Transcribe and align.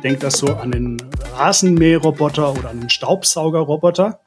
denke 0.00 0.20
das 0.20 0.38
so 0.38 0.54
an 0.54 0.72
den 0.72 0.96
Rasenmäherroboter 1.34 2.52
oder 2.52 2.70
an 2.70 2.80
den 2.80 2.90
Staubsaugerroboter, 2.90 4.20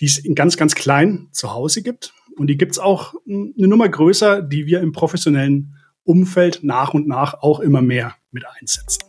die 0.00 0.06
es 0.06 0.18
in 0.18 0.34
ganz, 0.34 0.56
ganz 0.56 0.74
klein 0.74 1.28
zu 1.32 1.52
Hause 1.52 1.82
gibt. 1.82 2.14
Und 2.36 2.46
die 2.46 2.56
gibt 2.56 2.72
es 2.72 2.78
auch 2.78 3.14
eine 3.28 3.68
Nummer 3.68 3.88
größer, 3.88 4.40
die 4.40 4.66
wir 4.66 4.80
im 4.80 4.92
professionellen 4.92 5.76
Umfeld 6.04 6.60
nach 6.62 6.94
und 6.94 7.06
nach 7.06 7.42
auch 7.42 7.60
immer 7.60 7.82
mehr 7.82 8.14
mit 8.30 8.44
einsetzen. 8.58 9.02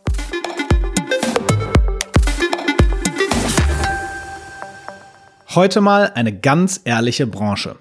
Heute 5.54 5.80
mal 5.80 6.12
eine 6.14 6.38
ganz 6.38 6.80
ehrliche 6.84 7.26
Branche. 7.26 7.76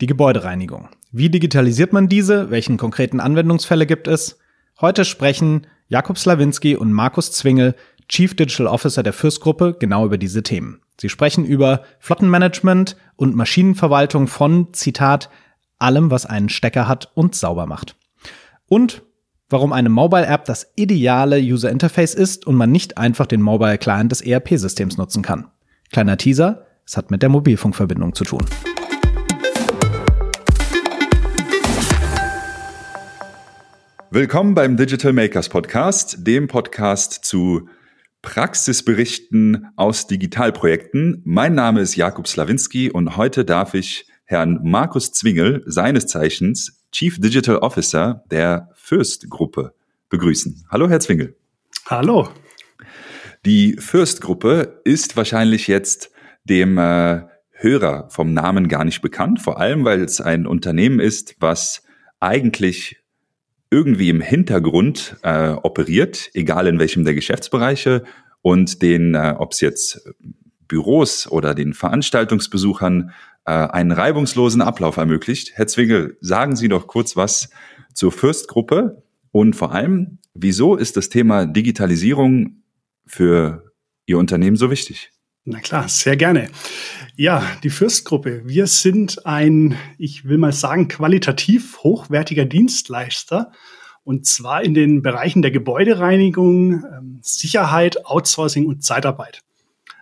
Die 0.00 0.06
Gebäudereinigung. 0.06 0.88
Wie 1.12 1.28
digitalisiert 1.28 1.92
man 1.92 2.08
diese? 2.08 2.50
Welchen 2.50 2.78
konkreten 2.78 3.20
Anwendungsfälle 3.20 3.86
gibt 3.86 4.08
es? 4.08 4.38
Heute 4.80 5.04
sprechen 5.04 5.66
Jakub 5.88 6.18
Slawinski 6.18 6.76
und 6.76 6.92
Markus 6.92 7.32
Zwingel, 7.32 7.74
Chief 8.08 8.34
Digital 8.34 8.66
Officer 8.66 9.02
der 9.02 9.12
Fürstgruppe, 9.12 9.76
genau 9.78 10.04
über 10.04 10.18
diese 10.18 10.42
Themen. 10.42 10.80
Sie 11.00 11.08
sprechen 11.08 11.44
über 11.44 11.82
Flottenmanagement 11.98 12.96
und 13.16 13.36
Maschinenverwaltung 13.36 14.28
von, 14.28 14.72
Zitat, 14.72 15.28
allem, 15.78 16.10
was 16.10 16.26
einen 16.26 16.48
Stecker 16.48 16.88
hat 16.88 17.10
und 17.14 17.34
sauber 17.34 17.66
macht. 17.66 17.96
Und 18.68 19.02
warum 19.48 19.72
eine 19.72 19.88
Mobile 19.88 20.26
App 20.26 20.44
das 20.44 20.72
ideale 20.76 21.38
User 21.38 21.70
Interface 21.70 22.14
ist 22.14 22.46
und 22.46 22.56
man 22.56 22.72
nicht 22.72 22.98
einfach 22.98 23.26
den 23.26 23.42
Mobile 23.42 23.78
Client 23.78 24.10
des 24.10 24.22
ERP-Systems 24.22 24.96
nutzen 24.96 25.22
kann. 25.22 25.48
Kleiner 25.92 26.16
Teaser, 26.16 26.66
es 26.84 26.96
hat 26.96 27.10
mit 27.10 27.22
der 27.22 27.28
Mobilfunkverbindung 27.28 28.14
zu 28.14 28.24
tun. 28.24 28.44
Willkommen 34.16 34.54
beim 34.54 34.78
Digital 34.78 35.12
Makers 35.12 35.50
Podcast, 35.50 36.26
dem 36.26 36.48
Podcast 36.48 37.22
zu 37.22 37.68
Praxisberichten 38.22 39.66
aus 39.76 40.06
Digitalprojekten. 40.06 41.20
Mein 41.26 41.54
Name 41.54 41.82
ist 41.82 41.96
Jakub 41.96 42.26
Slawinski 42.26 42.90
und 42.90 43.18
heute 43.18 43.44
darf 43.44 43.74
ich 43.74 44.06
Herrn 44.24 44.60
Markus 44.62 45.12
Zwingel, 45.12 45.62
seines 45.66 46.06
Zeichens 46.06 46.82
Chief 46.92 47.20
Digital 47.20 47.58
Officer 47.58 48.24
der 48.30 48.70
Fürst-Gruppe, 48.72 49.74
begrüßen. 50.08 50.64
Hallo, 50.70 50.88
Herr 50.88 51.00
Zwingel. 51.00 51.36
Hallo. 51.84 52.30
Die 53.44 53.76
Fürst-Gruppe 53.78 54.80
ist 54.84 55.18
wahrscheinlich 55.18 55.66
jetzt 55.66 56.10
dem 56.44 56.78
äh, 56.78 57.20
Hörer 57.50 58.08
vom 58.08 58.32
Namen 58.32 58.68
gar 58.68 58.86
nicht 58.86 59.02
bekannt, 59.02 59.42
vor 59.42 59.60
allem 59.60 59.84
weil 59.84 60.00
es 60.00 60.22
ein 60.22 60.46
Unternehmen 60.46 61.00
ist, 61.00 61.36
was 61.38 61.82
eigentlich 62.18 62.96
irgendwie 63.70 64.08
im 64.08 64.20
Hintergrund 64.20 65.16
äh, 65.22 65.50
operiert, 65.50 66.30
egal 66.34 66.66
in 66.66 66.78
welchem 66.78 67.04
der 67.04 67.14
Geschäftsbereiche 67.14 68.04
und 68.42 68.82
den, 68.82 69.14
äh, 69.14 69.34
ob 69.38 69.52
es 69.52 69.60
jetzt 69.60 70.08
Büros 70.68 71.30
oder 71.30 71.54
den 71.54 71.74
Veranstaltungsbesuchern 71.74 73.10
äh, 73.44 73.50
einen 73.50 73.92
reibungslosen 73.92 74.60
Ablauf 74.60 74.96
ermöglicht. 74.96 75.52
Herr 75.54 75.66
Zwingel, 75.66 76.16
sagen 76.20 76.56
Sie 76.56 76.68
doch 76.68 76.86
kurz 76.86 77.16
was 77.16 77.50
zur 77.94 78.12
Fürstgruppe 78.12 79.02
und 79.32 79.54
vor 79.54 79.72
allem, 79.72 80.18
wieso 80.34 80.76
ist 80.76 80.96
das 80.96 81.08
Thema 81.08 81.46
Digitalisierung 81.46 82.62
für 83.06 83.72
Ihr 84.06 84.18
Unternehmen 84.18 84.56
so 84.56 84.70
wichtig? 84.70 85.12
Na 85.48 85.60
klar, 85.60 85.88
sehr 85.88 86.16
gerne. 86.16 86.50
Ja, 87.14 87.56
die 87.62 87.70
Fürstgruppe. 87.70 88.42
Wir 88.46 88.66
sind 88.66 89.24
ein, 89.26 89.78
ich 89.96 90.24
will 90.24 90.38
mal 90.38 90.50
sagen, 90.50 90.88
qualitativ 90.88 91.78
hochwertiger 91.84 92.44
Dienstleister. 92.44 93.52
Und 94.02 94.26
zwar 94.26 94.64
in 94.64 94.74
den 94.74 95.02
Bereichen 95.02 95.42
der 95.42 95.52
Gebäudereinigung, 95.52 96.84
ähm, 96.84 97.20
Sicherheit, 97.22 98.06
Outsourcing 98.06 98.66
und 98.66 98.82
Zeitarbeit. 98.82 99.42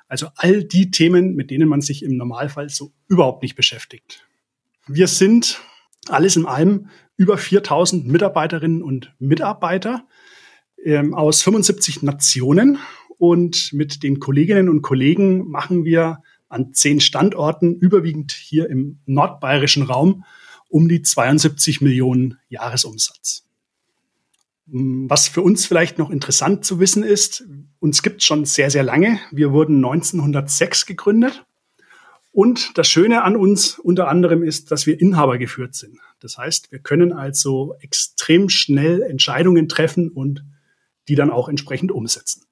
Also 0.09 0.29
all 0.37 0.65
die 0.65 0.91
Themen, 0.91 1.35
mit 1.35 1.51
denen 1.51 1.69
man 1.69 1.83
sich 1.83 2.03
im 2.03 2.17
Normalfall 2.17 2.71
so 2.71 2.93
überhaupt 3.07 3.43
nicht 3.43 3.55
beschäftigt. 3.55 4.27
Wir 4.87 5.09
sind 5.09 5.61
alles 6.09 6.37
in 6.37 6.47
allem 6.47 6.89
über 7.19 7.37
4000 7.37 8.07
Mitarbeiterinnen 8.07 8.83
und 8.83 9.13
Mitarbeiter 9.19 10.07
ähm, 10.83 11.13
aus 11.13 11.43
75 11.43 12.03
Nationen 12.03 12.79
und 13.19 13.73
mit 13.73 14.03
den 14.03 14.21
Kolleginnen 14.21 14.69
und 14.69 14.83
Kollegen 14.83 15.49
machen 15.49 15.85
wir 15.85 16.23
an 16.49 16.73
zehn 16.73 17.01
Standorten, 17.01 17.75
überwiegend 17.75 18.33
hier 18.33 18.69
im 18.71 18.99
nordbayerischen 19.07 19.83
Raum, 19.83 20.25
um 20.69 20.89
die 20.89 21.03
72 21.03 21.81
Millionen 21.81 22.39
Jahresumsatz. 22.49 23.45
Was 24.67 25.29
für 25.29 25.43
uns 25.43 25.67
vielleicht 25.67 25.99
noch 25.99 26.11
interessant 26.11 26.65
zu 26.65 26.81
wissen 26.81 27.03
ist, 27.03 27.45
uns 27.81 28.03
gibt 28.03 28.23
es 28.23 28.27
schon 28.27 28.45
sehr, 28.45 28.71
sehr 28.71 28.83
lange. 28.83 29.21
Wir 29.31 29.53
wurden 29.53 29.77
1906 29.77 30.87
gegründet. 30.87 31.45
Und 32.33 32.77
das 32.79 32.89
Schöne 32.89 33.23
an 33.23 33.37
uns 33.37 33.79
unter 33.79 34.09
anderem 34.09 34.43
ist, 34.43 34.73
dass 34.73 34.87
wir 34.87 35.01
Inhaber 35.01 35.39
geführt 35.39 35.75
sind. 35.75 35.99
Das 36.19 36.39
heißt, 36.39 36.73
wir 36.73 36.81
können 36.81 37.13
also 37.13 37.77
extrem 37.81 38.49
schnell 38.49 39.03
Entscheidungen 39.03 39.69
treffen 39.69 40.11
und 40.11 40.45
die 41.09 41.15
dann 41.15 41.31
auch 41.31 41.49
entsprechend 41.49 41.93
umsetzen. 41.93 42.43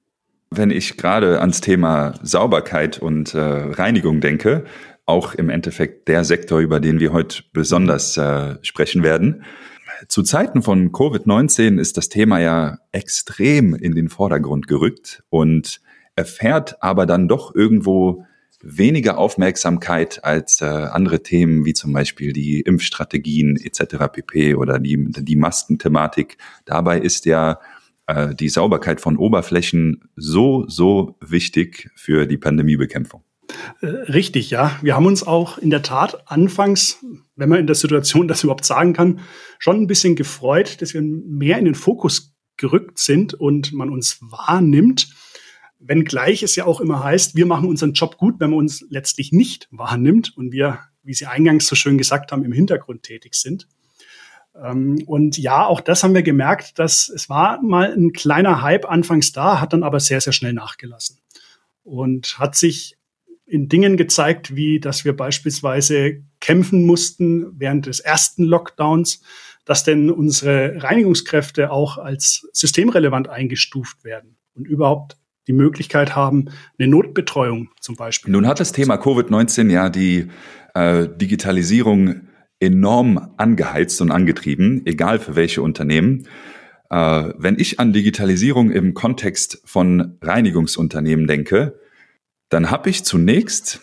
Wenn 0.55 0.71
ich 0.71 0.97
gerade 0.97 1.39
ans 1.41 1.61
Thema 1.61 2.13
Sauberkeit 2.21 2.99
und 2.99 3.33
äh, 3.33 3.39
Reinigung 3.39 4.21
denke, 4.21 4.65
auch 5.05 5.33
im 5.33 5.49
Endeffekt 5.49 6.07
der 6.07 6.23
Sektor, 6.23 6.59
über 6.59 6.79
den 6.79 6.99
wir 6.99 7.11
heute 7.11 7.43
besonders 7.53 8.17
äh, 8.17 8.55
sprechen 8.61 9.03
werden. 9.03 9.43
Zu 10.07 10.23
Zeiten 10.23 10.61
von 10.61 10.91
Covid-19 10.91 11.79
ist 11.79 11.97
das 11.97 12.09
Thema 12.09 12.39
ja 12.39 12.77
extrem 12.91 13.73
in 13.73 13.95
den 13.95 14.09
Vordergrund 14.09 14.67
gerückt 14.67 15.23
und 15.29 15.81
erfährt 16.15 16.81
aber 16.81 17.05
dann 17.05 17.27
doch 17.27 17.55
irgendwo 17.55 18.25
weniger 18.61 19.17
Aufmerksamkeit 19.17 20.23
als 20.23 20.61
äh, 20.61 20.65
andere 20.65 21.21
Themen 21.21 21.65
wie 21.65 21.73
zum 21.73 21.91
Beispiel 21.91 22.31
die 22.31 22.61
Impfstrategien 22.61 23.57
etc. 23.57 24.07
pp. 24.11 24.55
oder 24.55 24.79
die, 24.79 25.05
die 25.09 25.35
Maskenthematik. 25.35 26.37
Dabei 26.65 26.99
ist 26.99 27.25
ja 27.25 27.59
äh, 28.07 28.35
die 28.35 28.49
Sauberkeit 28.49 29.01
von 29.01 29.17
Oberflächen 29.17 30.09
so, 30.15 30.65
so 30.67 31.17
wichtig 31.21 31.89
für 31.95 32.25
die 32.25 32.37
Pandemiebekämpfung. 32.37 33.23
Äh, 33.81 33.87
richtig, 33.87 34.49
ja. 34.49 34.77
Wir 34.81 34.95
haben 34.95 35.05
uns 35.05 35.25
auch 35.25 35.57
in 35.57 35.69
der 35.69 35.83
Tat 35.83 36.29
anfangs, 36.29 37.03
wenn 37.35 37.49
man 37.49 37.59
in 37.59 37.67
der 37.67 37.75
Situation 37.75 38.27
das 38.27 38.43
überhaupt 38.43 38.65
sagen 38.65 38.93
kann, 38.93 39.19
schon 39.59 39.77
ein 39.77 39.87
bisschen 39.87 40.15
gefreut, 40.15 40.81
dass 40.81 40.93
wir 40.93 41.01
mehr 41.01 41.57
in 41.57 41.65
den 41.65 41.75
Fokus 41.75 42.33
gerückt 42.57 42.99
sind 42.99 43.33
und 43.33 43.73
man 43.73 43.89
uns 43.89 44.19
wahrnimmt. 44.21 45.09
Wenngleich 45.79 46.43
es 46.43 46.55
ja 46.55 46.65
auch 46.65 46.79
immer 46.79 47.03
heißt, 47.03 47.35
wir 47.35 47.45
machen 47.45 47.67
unseren 47.67 47.93
Job 47.93 48.17
gut, 48.17 48.39
wenn 48.39 48.51
man 48.51 48.59
uns 48.59 48.85
letztlich 48.89 49.31
nicht 49.31 49.67
wahrnimmt 49.71 50.35
und 50.37 50.51
wir, 50.51 50.79
wie 51.03 51.13
Sie 51.13 51.25
eingangs 51.25 51.67
so 51.67 51.75
schön 51.75 51.97
gesagt 51.97 52.31
haben, 52.31 52.45
im 52.45 52.53
Hintergrund 52.53 53.03
tätig 53.03 53.35
sind. 53.35 53.67
Ähm, 54.61 55.03
und 55.05 55.37
ja, 55.37 55.65
auch 55.65 55.81
das 55.81 56.03
haben 56.03 56.13
wir 56.13 56.23
gemerkt, 56.23 56.79
dass 56.79 57.09
es 57.09 57.29
war 57.29 57.61
mal 57.61 57.93
ein 57.93 58.11
kleiner 58.13 58.61
Hype 58.61 58.89
anfangs 58.89 59.31
da, 59.31 59.59
hat 59.59 59.73
dann 59.73 59.83
aber 59.83 59.99
sehr, 59.99 60.21
sehr 60.21 60.33
schnell 60.33 60.53
nachgelassen. 60.53 61.19
Und 61.83 62.39
hat 62.39 62.55
sich 62.55 62.97
in 63.45 63.67
Dingen 63.67 63.97
gezeigt, 63.97 64.55
wie 64.55 64.79
dass 64.79 65.05
wir 65.05 65.15
beispielsweise 65.15 66.23
kämpfen 66.39 66.85
mussten 66.85 67.59
während 67.59 67.85
des 67.85 67.99
ersten 67.99 68.43
Lockdowns, 68.43 69.21
dass 69.65 69.83
denn 69.83 70.09
unsere 70.09 70.81
Reinigungskräfte 70.81 71.71
auch 71.71 71.97
als 71.97 72.47
systemrelevant 72.53 73.29
eingestuft 73.29 74.03
werden 74.03 74.37
und 74.55 74.67
überhaupt 74.67 75.17
die 75.47 75.53
Möglichkeit 75.53 76.15
haben, 76.15 76.45
eine 76.79 76.87
Notbetreuung 76.87 77.69
zum 77.79 77.95
Beispiel. 77.95 78.31
Nun 78.31 78.47
hat 78.47 78.59
das 78.59 78.71
Thema 78.71 78.95
Covid-19 78.95 79.69
ja 79.69 79.89
die 79.89 80.29
äh, 80.73 81.07
Digitalisierung 81.09 82.27
enorm 82.63 83.33
angeheizt 83.37 84.01
und 84.01 84.11
angetrieben, 84.11 84.81
egal 84.85 85.19
für 85.19 85.35
welche 85.35 85.61
Unternehmen. 85.61 86.27
Äh, 86.89 87.33
wenn 87.37 87.59
ich 87.59 87.79
an 87.79 87.93
Digitalisierung 87.93 88.71
im 88.71 88.93
Kontext 88.93 89.61
von 89.65 90.17
Reinigungsunternehmen 90.21 91.27
denke, 91.27 91.79
dann 92.49 92.71
habe 92.71 92.89
ich 92.89 93.03
zunächst 93.03 93.81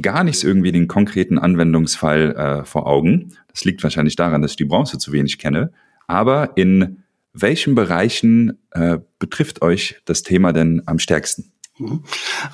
gar 0.00 0.24
nicht 0.24 0.42
irgendwie 0.42 0.72
den 0.72 0.88
konkreten 0.88 1.38
Anwendungsfall 1.38 2.34
äh, 2.34 2.64
vor 2.64 2.86
Augen. 2.86 3.36
Das 3.48 3.64
liegt 3.64 3.82
wahrscheinlich 3.82 4.16
daran, 4.16 4.42
dass 4.42 4.52
ich 4.52 4.56
die 4.56 4.64
Branche 4.64 4.98
zu 4.98 5.12
wenig 5.12 5.38
kenne. 5.38 5.72
Aber 6.06 6.56
in 6.56 7.04
welchen 7.32 7.74
Bereichen 7.74 8.58
äh, 8.72 8.98
betrifft 9.18 9.62
euch 9.62 10.00
das 10.04 10.22
Thema 10.22 10.52
denn 10.52 10.82
am 10.86 10.98
stärksten? 10.98 11.52
Mhm. 11.78 12.04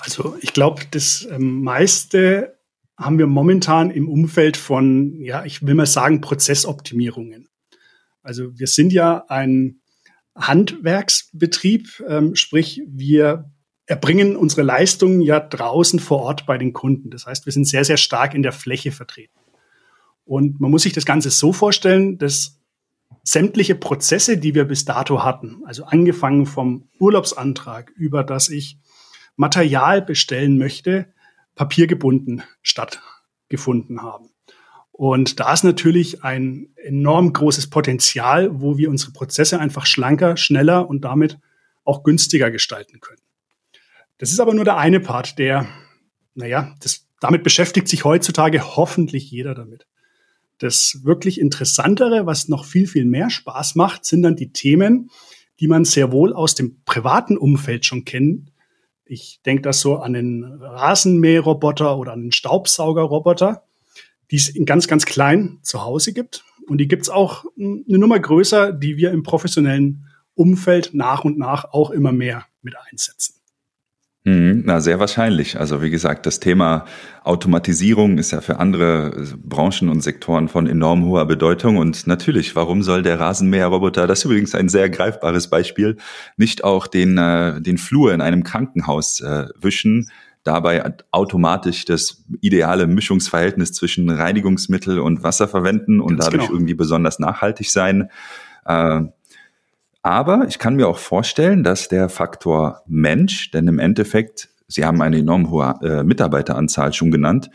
Also 0.00 0.36
ich 0.40 0.52
glaube, 0.52 0.82
das 0.90 1.26
ähm, 1.30 1.62
meiste 1.62 2.56
haben 3.00 3.18
wir 3.18 3.26
momentan 3.26 3.90
im 3.90 4.08
Umfeld 4.08 4.56
von, 4.56 5.18
ja, 5.20 5.44
ich 5.44 5.66
will 5.66 5.74
mal 5.74 5.86
sagen, 5.86 6.20
Prozessoptimierungen. 6.20 7.48
Also 8.22 8.58
wir 8.58 8.66
sind 8.66 8.92
ja 8.92 9.24
ein 9.28 9.80
Handwerksbetrieb, 10.36 12.02
ähm, 12.06 12.36
sprich 12.36 12.82
wir 12.86 13.50
erbringen 13.86 14.36
unsere 14.36 14.62
Leistungen 14.62 15.22
ja 15.22 15.40
draußen 15.40 15.98
vor 15.98 16.20
Ort 16.20 16.46
bei 16.46 16.58
den 16.58 16.72
Kunden. 16.72 17.10
Das 17.10 17.26
heißt, 17.26 17.46
wir 17.46 17.52
sind 17.52 17.66
sehr, 17.66 17.84
sehr 17.84 17.96
stark 17.96 18.34
in 18.34 18.42
der 18.42 18.52
Fläche 18.52 18.92
vertreten. 18.92 19.38
Und 20.24 20.60
man 20.60 20.70
muss 20.70 20.82
sich 20.82 20.92
das 20.92 21.06
Ganze 21.06 21.30
so 21.30 21.52
vorstellen, 21.52 22.18
dass 22.18 22.60
sämtliche 23.24 23.74
Prozesse, 23.74 24.38
die 24.38 24.54
wir 24.54 24.64
bis 24.64 24.84
dato 24.84 25.24
hatten, 25.24 25.62
also 25.64 25.84
angefangen 25.84 26.46
vom 26.46 26.88
Urlaubsantrag 26.98 27.90
über 27.96 28.22
das 28.22 28.48
ich 28.48 28.78
Material 29.36 30.02
bestellen 30.02 30.58
möchte, 30.58 31.12
papiergebunden 31.60 32.42
stattgefunden 32.62 34.00
haben. 34.00 34.30
Und 34.92 35.40
da 35.40 35.52
ist 35.52 35.62
natürlich 35.62 36.24
ein 36.24 36.70
enorm 36.76 37.34
großes 37.34 37.68
Potenzial, 37.68 38.62
wo 38.62 38.78
wir 38.78 38.88
unsere 38.88 39.12
Prozesse 39.12 39.60
einfach 39.60 39.84
schlanker, 39.84 40.38
schneller 40.38 40.88
und 40.88 41.04
damit 41.04 41.38
auch 41.84 42.02
günstiger 42.02 42.50
gestalten 42.50 43.00
können. 43.00 43.20
Das 44.16 44.32
ist 44.32 44.40
aber 44.40 44.54
nur 44.54 44.64
der 44.64 44.78
eine 44.78 45.00
Part, 45.00 45.38
der, 45.38 45.66
naja, 46.34 46.74
das, 46.80 47.06
damit 47.20 47.42
beschäftigt 47.42 47.88
sich 47.88 48.06
heutzutage 48.06 48.76
hoffentlich 48.76 49.30
jeder 49.30 49.54
damit. 49.54 49.86
Das 50.56 51.00
wirklich 51.02 51.38
Interessantere, 51.38 52.24
was 52.24 52.48
noch 52.48 52.64
viel, 52.64 52.86
viel 52.86 53.04
mehr 53.04 53.28
Spaß 53.28 53.74
macht, 53.74 54.06
sind 54.06 54.22
dann 54.22 54.36
die 54.36 54.50
Themen, 54.50 55.10
die 55.60 55.68
man 55.68 55.84
sehr 55.84 56.10
wohl 56.10 56.32
aus 56.32 56.54
dem 56.54 56.82
privaten 56.86 57.36
Umfeld 57.36 57.84
schon 57.84 58.06
kennt. 58.06 58.50
Ich 59.12 59.40
denke 59.44 59.62
das 59.62 59.80
so 59.80 59.96
an 59.96 60.12
den 60.12 60.44
Rasenmäherroboter 60.44 61.98
oder 61.98 62.12
an 62.12 62.22
den 62.22 62.32
Staubsaugerroboter, 62.32 63.64
die 64.30 64.36
es 64.36 64.48
in 64.48 64.66
ganz, 64.66 64.86
ganz 64.86 65.04
klein 65.04 65.58
zu 65.62 65.82
Hause 65.82 66.12
gibt. 66.12 66.44
Und 66.68 66.78
die 66.78 66.86
gibt 66.86 67.02
es 67.02 67.10
auch 67.10 67.44
eine 67.58 67.98
Nummer 67.98 68.20
größer, 68.20 68.72
die 68.72 68.98
wir 68.98 69.10
im 69.10 69.24
professionellen 69.24 70.06
Umfeld 70.34 70.90
nach 70.94 71.24
und 71.24 71.38
nach 71.38 71.72
auch 71.72 71.90
immer 71.90 72.12
mehr 72.12 72.46
mit 72.62 72.76
einsetzen. 72.88 73.39
Mhm, 74.24 74.64
na, 74.66 74.80
sehr 74.80 75.00
wahrscheinlich. 75.00 75.58
Also 75.58 75.80
wie 75.80 75.88
gesagt, 75.88 76.26
das 76.26 76.40
Thema 76.40 76.84
Automatisierung 77.24 78.18
ist 78.18 78.32
ja 78.32 78.42
für 78.42 78.58
andere 78.58 79.26
Branchen 79.42 79.88
und 79.88 80.02
Sektoren 80.02 80.48
von 80.48 80.66
enorm 80.66 81.06
hoher 81.06 81.24
Bedeutung. 81.24 81.78
Und 81.78 82.06
natürlich, 82.06 82.54
warum 82.54 82.82
soll 82.82 83.02
der 83.02 83.18
Rasenmäherroboter, 83.18 84.06
das 84.06 84.18
ist 84.20 84.24
übrigens 84.26 84.54
ein 84.54 84.68
sehr 84.68 84.90
greifbares 84.90 85.48
Beispiel, 85.48 85.96
nicht 86.36 86.64
auch 86.64 86.86
den, 86.86 87.16
äh, 87.16 87.62
den 87.62 87.78
Flur 87.78 88.12
in 88.12 88.20
einem 88.20 88.44
Krankenhaus 88.44 89.20
äh, 89.20 89.46
wischen, 89.58 90.10
dabei 90.44 90.94
automatisch 91.12 91.86
das 91.86 92.24
ideale 92.42 92.86
Mischungsverhältnis 92.86 93.72
zwischen 93.72 94.10
Reinigungsmittel 94.10 94.98
und 94.98 95.22
Wasser 95.22 95.48
verwenden 95.48 96.00
und 96.00 96.16
Ganz 96.16 96.26
dadurch 96.26 96.46
genau. 96.46 96.54
irgendwie 96.54 96.74
besonders 96.74 97.18
nachhaltig 97.18 97.70
sein. 97.70 98.10
Äh, 98.66 99.02
aber 100.02 100.46
ich 100.48 100.58
kann 100.58 100.76
mir 100.76 100.88
auch 100.88 100.98
vorstellen, 100.98 101.62
dass 101.62 101.88
der 101.88 102.08
Faktor 102.08 102.82
Mensch, 102.86 103.50
denn 103.50 103.68
im 103.68 103.78
Endeffekt, 103.78 104.48
Sie 104.66 104.84
haben 104.84 105.02
eine 105.02 105.18
enorm 105.18 105.50
hohe 105.50 105.74
äh, 105.82 106.04
Mitarbeiteranzahl 106.04 106.92
schon 106.92 107.10
genannt, 107.10 107.50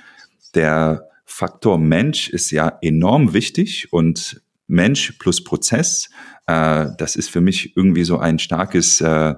der 0.54 1.08
Faktor 1.26 1.78
Mensch 1.78 2.30
ist 2.30 2.52
ja 2.52 2.78
enorm 2.82 3.34
wichtig 3.34 3.92
und 3.92 4.42
Mensch 4.68 5.14
plus 5.14 5.44
Prozess, 5.44 6.10
äh, 6.48 6.88
das 6.98 7.16
ist 7.16 7.30
für 7.30 7.42
mich 7.42 7.76
irgendwie 7.76 8.04
so 8.04 8.18
ein 8.18 8.40
starkes 8.40 9.02
äh, 9.02 9.36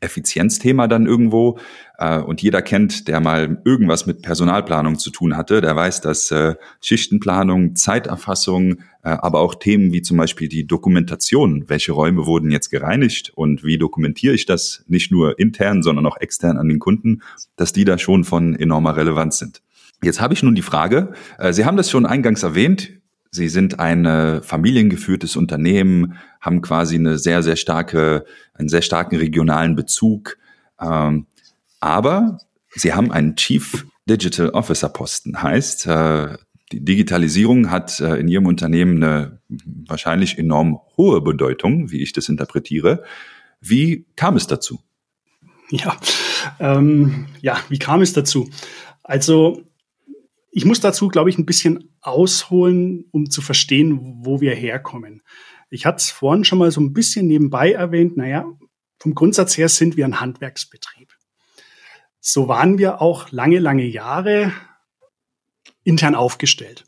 Effizienzthema 0.00 0.86
dann 0.86 1.06
irgendwo. 1.06 1.58
Äh, 1.98 2.18
und 2.18 2.42
jeder 2.42 2.62
kennt, 2.62 3.08
der 3.08 3.20
mal 3.20 3.60
irgendwas 3.64 4.06
mit 4.06 4.22
Personalplanung 4.22 4.98
zu 4.98 5.10
tun 5.10 5.36
hatte, 5.36 5.60
der 5.60 5.74
weiß, 5.74 6.00
dass 6.00 6.30
äh, 6.30 6.54
Schichtenplanung, 6.80 7.74
Zeiterfassung, 7.74 8.80
äh, 9.02 9.10
aber 9.10 9.40
auch 9.40 9.54
Themen 9.54 9.92
wie 9.92 10.02
zum 10.02 10.16
Beispiel 10.16 10.48
die 10.48 10.66
Dokumentation, 10.66 11.64
welche 11.68 11.92
Räume 11.92 12.26
wurden 12.26 12.50
jetzt 12.50 12.70
gereinigt 12.70 13.32
und 13.34 13.64
wie 13.64 13.78
dokumentiere 13.78 14.34
ich 14.34 14.46
das 14.46 14.84
nicht 14.88 15.10
nur 15.10 15.38
intern, 15.38 15.82
sondern 15.82 16.06
auch 16.06 16.18
extern 16.18 16.58
an 16.58 16.68
den 16.68 16.78
Kunden, 16.78 17.22
dass 17.56 17.72
die 17.72 17.84
da 17.84 17.98
schon 17.98 18.24
von 18.24 18.54
enormer 18.54 18.96
Relevanz 18.96 19.38
sind. 19.38 19.62
Jetzt 20.02 20.20
habe 20.20 20.32
ich 20.32 20.44
nun 20.44 20.54
die 20.54 20.62
Frage, 20.62 21.12
Sie 21.50 21.64
haben 21.64 21.76
das 21.76 21.90
schon 21.90 22.06
eingangs 22.06 22.44
erwähnt, 22.44 22.97
Sie 23.30 23.48
sind 23.48 23.78
ein 23.78 24.42
familiengeführtes 24.42 25.36
Unternehmen, 25.36 26.14
haben 26.40 26.62
quasi 26.62 26.96
eine 26.96 27.18
sehr, 27.18 27.42
sehr 27.42 27.56
starke, 27.56 28.24
einen 28.54 28.68
sehr 28.68 28.82
starken 28.82 29.16
regionalen 29.16 29.76
Bezug. 29.76 30.38
Ähm, 30.80 31.26
aber 31.80 32.38
Sie 32.70 32.92
haben 32.92 33.10
einen 33.10 33.36
Chief 33.36 33.86
Digital 34.08 34.50
Officer 34.50 34.88
Posten. 34.88 35.42
Heißt, 35.42 35.86
äh, 35.86 36.36
die 36.72 36.84
Digitalisierung 36.84 37.70
hat 37.70 38.00
äh, 38.00 38.16
in 38.16 38.28
Ihrem 38.28 38.46
Unternehmen 38.46 39.02
eine 39.02 39.40
wahrscheinlich 39.86 40.38
enorm 40.38 40.80
hohe 40.96 41.20
Bedeutung, 41.20 41.90
wie 41.90 42.02
ich 42.02 42.12
das 42.12 42.28
interpretiere. 42.28 43.04
Wie 43.60 44.06
kam 44.16 44.36
es 44.36 44.46
dazu? 44.46 44.80
Ja, 45.70 45.96
ähm, 46.60 47.26
ja, 47.40 47.58
wie 47.68 47.78
kam 47.78 48.00
es 48.00 48.12
dazu? 48.12 48.48
Also 49.02 49.62
ich 50.58 50.64
muss 50.64 50.80
dazu, 50.80 51.06
glaube 51.06 51.30
ich, 51.30 51.38
ein 51.38 51.46
bisschen 51.46 51.94
ausholen, 52.00 53.04
um 53.12 53.30
zu 53.30 53.42
verstehen, 53.42 54.00
wo 54.24 54.40
wir 54.40 54.56
herkommen. 54.56 55.22
Ich 55.70 55.86
hatte 55.86 55.98
es 55.98 56.10
vorhin 56.10 56.42
schon 56.42 56.58
mal 56.58 56.72
so 56.72 56.80
ein 56.80 56.92
bisschen 56.92 57.28
nebenbei 57.28 57.70
erwähnt. 57.70 58.16
Naja, 58.16 58.44
vom 58.98 59.14
Grundsatz 59.14 59.56
her 59.56 59.68
sind 59.68 59.96
wir 59.96 60.04
ein 60.04 60.20
Handwerksbetrieb. 60.20 61.14
So 62.18 62.48
waren 62.48 62.76
wir 62.76 63.00
auch 63.00 63.30
lange, 63.30 63.60
lange 63.60 63.84
Jahre 63.84 64.52
intern 65.84 66.16
aufgestellt. 66.16 66.86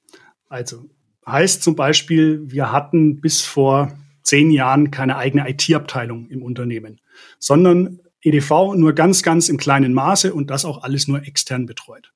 Also 0.48 0.90
heißt 1.24 1.62
zum 1.62 1.76
Beispiel, 1.76 2.50
wir 2.50 2.72
hatten 2.72 3.20
bis 3.20 3.42
vor 3.42 3.96
zehn 4.24 4.50
Jahren 4.50 4.90
keine 4.90 5.16
eigene 5.16 5.48
IT-Abteilung 5.48 6.26
im 6.26 6.42
Unternehmen, 6.42 7.00
sondern 7.38 8.00
EDV 8.20 8.74
nur 8.74 8.94
ganz, 8.94 9.22
ganz 9.22 9.48
im 9.48 9.58
kleinen 9.58 9.94
Maße 9.94 10.34
und 10.34 10.50
das 10.50 10.64
auch 10.64 10.82
alles 10.82 11.06
nur 11.06 11.24
extern 11.24 11.66
betreut. 11.66 12.10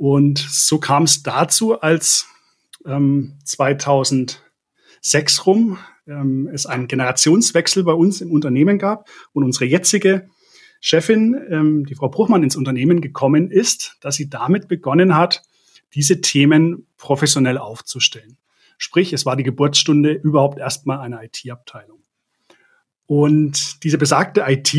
Und 0.00 0.38
so 0.38 0.78
kam 0.78 1.02
es 1.02 1.22
dazu, 1.22 1.78
als 1.78 2.26
ähm, 2.86 3.34
2006 3.44 4.40
rum 5.44 5.76
ähm, 6.06 6.48
es 6.50 6.64
einen 6.64 6.88
Generationswechsel 6.88 7.84
bei 7.84 7.92
uns 7.92 8.22
im 8.22 8.32
Unternehmen 8.32 8.78
gab 8.78 9.10
und 9.34 9.44
unsere 9.44 9.66
jetzige 9.66 10.30
Chefin, 10.80 11.38
ähm, 11.50 11.84
die 11.84 11.94
Frau 11.94 12.08
Bruchmann, 12.08 12.42
ins 12.42 12.56
Unternehmen 12.56 13.02
gekommen 13.02 13.50
ist, 13.50 13.98
dass 14.00 14.14
sie 14.14 14.30
damit 14.30 14.68
begonnen 14.68 15.14
hat, 15.14 15.42
diese 15.92 16.22
Themen 16.22 16.86
professionell 16.96 17.58
aufzustellen. 17.58 18.38
Sprich, 18.78 19.12
es 19.12 19.26
war 19.26 19.36
die 19.36 19.44
Geburtsstunde 19.44 20.12
überhaupt 20.12 20.58
erstmal 20.58 21.00
einer 21.00 21.22
IT-Abteilung. 21.22 22.00
Und 23.04 23.84
diese 23.84 23.98
besagte 23.98 24.46
IT 24.48 24.74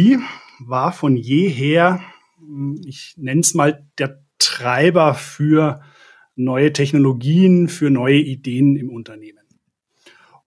war 0.58 0.92
von 0.92 1.16
jeher, 1.16 2.02
hm, 2.40 2.82
ich 2.84 3.14
nenne 3.18 3.42
es 3.42 3.54
mal, 3.54 3.86
der 4.00 4.20
Treiber 4.46 5.14
für 5.14 5.82
neue 6.36 6.74
Technologien, 6.74 7.68
für 7.68 7.90
neue 7.90 8.20
Ideen 8.20 8.76
im 8.76 8.90
Unternehmen. 8.90 9.40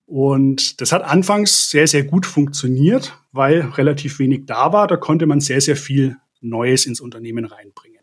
Und 0.07 0.81
das 0.81 0.93
hat 0.93 1.03
anfangs 1.03 1.71
sehr, 1.71 1.87
sehr 1.87 2.05
gut 2.05 2.27
funktioniert, 2.27 3.19
weil 3.33 3.61
relativ 3.61 4.19
wenig 4.19 4.47
da 4.47 4.73
war. 4.73 4.87
Da 4.87 4.97
konnte 4.97 5.27
man 5.27 5.41
sehr, 5.41 5.61
sehr 5.61 5.77
viel 5.77 6.17
Neues 6.41 6.85
ins 6.87 7.01
Unternehmen 7.01 7.47
reinbringen. 7.47 8.01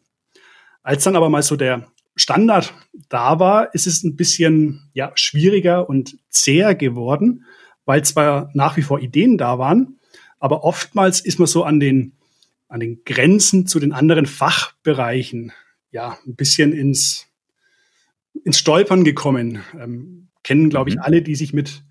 Als 0.82 1.04
dann 1.04 1.16
aber 1.16 1.30
mal 1.30 1.44
so 1.44 1.56
der 1.56 1.88
Standard 2.16 2.74
da 3.08 3.40
war, 3.40 3.74
ist 3.74 3.88
es 3.88 4.04
ein 4.04 4.16
bisschen 4.16 4.90
ja, 4.94 5.12
schwieriger 5.16 5.88
und 5.88 6.18
zäher 6.30 6.76
geworden, 6.76 7.46
weil 7.86 8.04
zwar 8.04 8.50
nach 8.54 8.78
wie 8.78 8.82
vor 8.82 9.00
Ideen 9.00 9.38
da 9.38 9.60
waren, 9.60 10.00
aber 10.40 10.64
oftmals 10.64 11.22
ist 11.22 11.40
man 11.40 11.48
so 11.48 11.64
an 11.64 11.80
den, 11.80 12.14
an 12.68 12.80
den 12.80 13.04
Grenzen 13.06 13.68
zu 13.68 13.80
den 13.80 13.94
anderen 13.94 14.26
Fachbereichen 14.26 15.52
ja, 15.92 16.18
ein 16.26 16.36
bisschen 16.36 16.74
ins, 16.74 17.28
ins 18.44 18.58
Stolpern 18.58 19.04
gekommen. 19.04 19.64
Ähm, 19.80 20.30
kennen, 20.44 20.70
glaube 20.70 20.90
ich, 20.90 20.96
mhm. 20.96 21.02
alle, 21.04 21.22
die 21.22 21.36
sich 21.36 21.54
mit, 21.54 21.84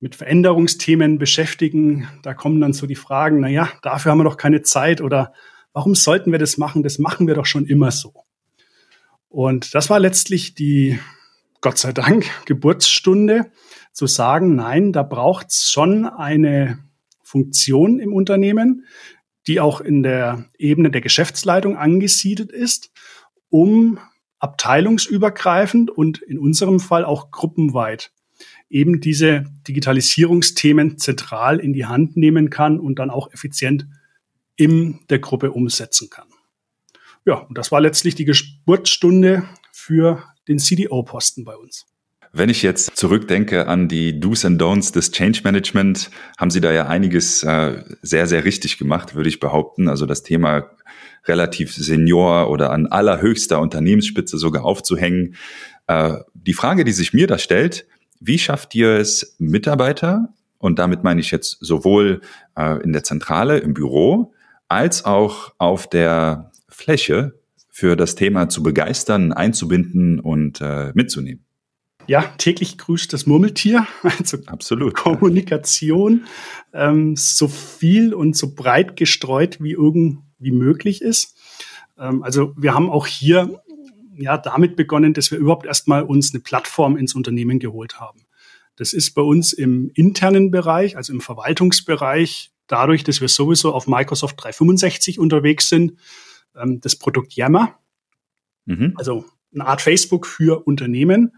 mit 0.00 0.14
Veränderungsthemen 0.14 1.18
beschäftigen. 1.18 2.08
Da 2.22 2.34
kommen 2.34 2.60
dann 2.60 2.72
so 2.72 2.86
die 2.86 2.96
Fragen, 2.96 3.40
na 3.40 3.48
ja, 3.48 3.70
dafür 3.82 4.12
haben 4.12 4.18
wir 4.18 4.24
doch 4.24 4.36
keine 4.36 4.62
Zeit 4.62 5.00
oder 5.00 5.32
warum 5.72 5.94
sollten 5.94 6.32
wir 6.32 6.38
das 6.38 6.58
machen? 6.58 6.82
Das 6.82 6.98
machen 6.98 7.26
wir 7.26 7.34
doch 7.34 7.46
schon 7.46 7.66
immer 7.66 7.90
so. 7.90 8.24
Und 9.28 9.74
das 9.74 9.90
war 9.90 9.98
letztlich 9.98 10.54
die, 10.54 10.98
Gott 11.60 11.78
sei 11.78 11.92
Dank, 11.92 12.26
Geburtsstunde, 12.46 13.50
zu 13.92 14.08
sagen, 14.08 14.56
nein, 14.56 14.92
da 14.92 15.04
braucht 15.04 15.50
es 15.50 15.70
schon 15.70 16.06
eine 16.06 16.78
Funktion 17.22 18.00
im 18.00 18.12
Unternehmen, 18.12 18.86
die 19.46 19.60
auch 19.60 19.80
in 19.80 20.02
der 20.02 20.46
Ebene 20.58 20.90
der 20.90 21.00
Geschäftsleitung 21.00 21.76
angesiedelt 21.76 22.50
ist 22.50 22.90
um 23.54 24.00
abteilungsübergreifend 24.40 25.88
und 25.88 26.20
in 26.20 26.40
unserem 26.40 26.80
Fall 26.80 27.04
auch 27.04 27.30
gruppenweit 27.30 28.10
eben 28.68 29.00
diese 29.00 29.44
Digitalisierungsthemen 29.68 30.98
zentral 30.98 31.60
in 31.60 31.72
die 31.72 31.86
Hand 31.86 32.16
nehmen 32.16 32.50
kann 32.50 32.80
und 32.80 32.98
dann 32.98 33.10
auch 33.10 33.32
effizient 33.32 33.86
in 34.56 34.98
der 35.08 35.20
Gruppe 35.20 35.52
umsetzen 35.52 36.10
kann. 36.10 36.26
Ja, 37.24 37.34
und 37.34 37.56
das 37.56 37.70
war 37.70 37.80
letztlich 37.80 38.16
die 38.16 38.24
Geburtsstunde 38.24 39.48
für 39.70 40.24
den 40.48 40.58
CDO-Posten 40.58 41.44
bei 41.44 41.54
uns. 41.54 41.86
Wenn 42.36 42.48
ich 42.48 42.62
jetzt 42.62 42.96
zurückdenke 42.96 43.68
an 43.68 43.86
die 43.86 44.18
Do's 44.18 44.44
and 44.44 44.60
Don'ts 44.60 44.92
des 44.92 45.12
Change 45.12 45.42
Management, 45.44 46.10
haben 46.36 46.50
Sie 46.50 46.60
da 46.60 46.72
ja 46.72 46.88
einiges 46.88 47.44
äh, 47.44 47.84
sehr, 48.02 48.26
sehr 48.26 48.44
richtig 48.44 48.76
gemacht, 48.76 49.14
würde 49.14 49.28
ich 49.28 49.38
behaupten. 49.38 49.88
Also 49.88 50.04
das 50.04 50.24
Thema 50.24 50.68
relativ 51.26 51.72
senior 51.72 52.50
oder 52.50 52.72
an 52.72 52.88
allerhöchster 52.88 53.60
Unternehmensspitze 53.60 54.36
sogar 54.36 54.64
aufzuhängen. 54.64 55.36
Äh, 55.86 56.16
die 56.34 56.54
Frage, 56.54 56.82
die 56.82 56.90
sich 56.90 57.12
mir 57.12 57.28
da 57.28 57.38
stellt, 57.38 57.86
wie 58.18 58.40
schafft 58.40 58.74
ihr 58.74 58.96
es, 58.96 59.36
Mitarbeiter, 59.38 60.30
und 60.58 60.80
damit 60.80 61.04
meine 61.04 61.20
ich 61.20 61.30
jetzt 61.30 61.58
sowohl 61.60 62.20
äh, 62.56 62.82
in 62.82 62.92
der 62.92 63.04
Zentrale, 63.04 63.58
im 63.58 63.74
Büro, 63.74 64.32
als 64.66 65.04
auch 65.04 65.52
auf 65.58 65.88
der 65.88 66.50
Fläche 66.68 67.38
für 67.70 67.94
das 67.94 68.16
Thema 68.16 68.48
zu 68.48 68.64
begeistern, 68.64 69.32
einzubinden 69.32 70.18
und 70.18 70.60
äh, 70.60 70.90
mitzunehmen? 70.94 71.44
Ja, 72.06 72.22
täglich 72.38 72.78
grüßt 72.78 73.12
das 73.12 73.26
Murmeltier. 73.26 73.86
Also 74.02 74.38
Absolut. 74.46 74.94
Kommunikation 74.94 76.26
ähm, 76.72 77.16
so 77.16 77.48
viel 77.48 78.14
und 78.14 78.36
so 78.36 78.54
breit 78.54 78.96
gestreut 78.96 79.58
wie 79.60 79.72
irgendwie 79.72 80.50
möglich 80.50 81.02
ist. 81.02 81.36
Ähm, 81.98 82.22
also 82.22 82.54
wir 82.56 82.74
haben 82.74 82.90
auch 82.90 83.06
hier 83.06 83.60
ja 84.16 84.38
damit 84.38 84.76
begonnen, 84.76 85.14
dass 85.14 85.30
wir 85.30 85.38
überhaupt 85.38 85.66
erstmal 85.66 86.02
uns 86.02 86.32
eine 86.32 86.42
Plattform 86.42 86.96
ins 86.96 87.14
Unternehmen 87.14 87.58
geholt 87.58 88.00
haben. 88.00 88.26
Das 88.76 88.92
ist 88.92 89.12
bei 89.12 89.22
uns 89.22 89.52
im 89.52 89.90
internen 89.94 90.50
Bereich, 90.50 90.96
also 90.96 91.12
im 91.12 91.20
Verwaltungsbereich, 91.20 92.52
dadurch, 92.66 93.04
dass 93.04 93.20
wir 93.20 93.28
sowieso 93.28 93.72
auf 93.72 93.86
Microsoft 93.86 94.42
365 94.42 95.18
unterwegs 95.18 95.68
sind, 95.68 95.98
ähm, 96.56 96.80
das 96.80 96.96
Produkt 96.96 97.34
Yammer, 97.34 97.78
mhm. 98.66 98.94
also 98.96 99.24
eine 99.52 99.66
Art 99.66 99.80
Facebook 99.80 100.26
für 100.26 100.66
Unternehmen, 100.66 101.36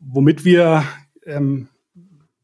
womit 0.00 0.44
wir 0.44 0.84
ähm, 1.24 1.68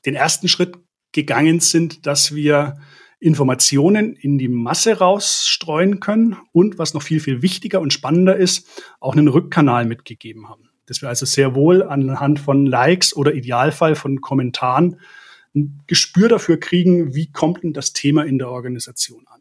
den 0.05 0.15
ersten 0.15 0.49
Schritt 0.49 0.77
gegangen 1.13 1.61
sind, 1.61 2.07
dass 2.07 2.35
wir 2.35 2.79
Informationen 3.19 4.15
in 4.15 4.39
die 4.39 4.49
Masse 4.49 4.99
rausstreuen 4.99 6.01
können 6.01 6.37
und 6.53 6.79
was 6.79 6.95
noch 6.95 7.03
viel, 7.03 7.21
viel 7.21 7.43
wichtiger 7.43 7.81
und 7.81 7.93
spannender 7.93 8.37
ist, 8.37 8.69
auch 9.01 9.15
einen 9.15 9.29
Rückkanal 9.29 9.87
mitgegeben 9.87 10.49
haben. 10.49 10.69
Dass 10.85 11.01
wir 11.03 11.09
also 11.09 11.27
sehr 11.27 11.55
wohl 11.55 11.83
anhand 11.83 12.39
von 12.39 12.67
Likes 12.67 13.17
oder 13.17 13.35
Idealfall 13.35 13.97
von 13.97 14.21
Kommentaren 14.21 15.01
ein 15.55 15.83
Gespür 15.87 16.29
dafür 16.29 16.61
kriegen, 16.61 17.15
wie 17.15 17.33
kommt 17.33 17.65
denn 17.65 17.73
das 17.73 17.95
Thema 17.95 18.25
in 18.25 18.39
der 18.39 18.51
Organisation 18.51 19.27
an. 19.27 19.41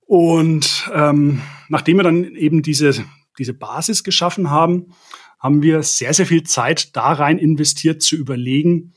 Und 0.00 0.90
ähm, 0.92 1.42
nachdem 1.68 1.98
wir 1.98 2.02
dann 2.02 2.34
eben 2.34 2.62
diese, 2.62 3.04
diese 3.38 3.54
Basis 3.54 4.02
geschaffen 4.02 4.50
haben, 4.50 4.94
haben 5.40 5.62
wir 5.62 5.82
sehr, 5.82 6.12
sehr 6.14 6.26
viel 6.26 6.44
Zeit 6.44 6.94
da 6.94 7.12
rein 7.12 7.38
investiert, 7.38 8.02
zu 8.02 8.14
überlegen, 8.14 8.92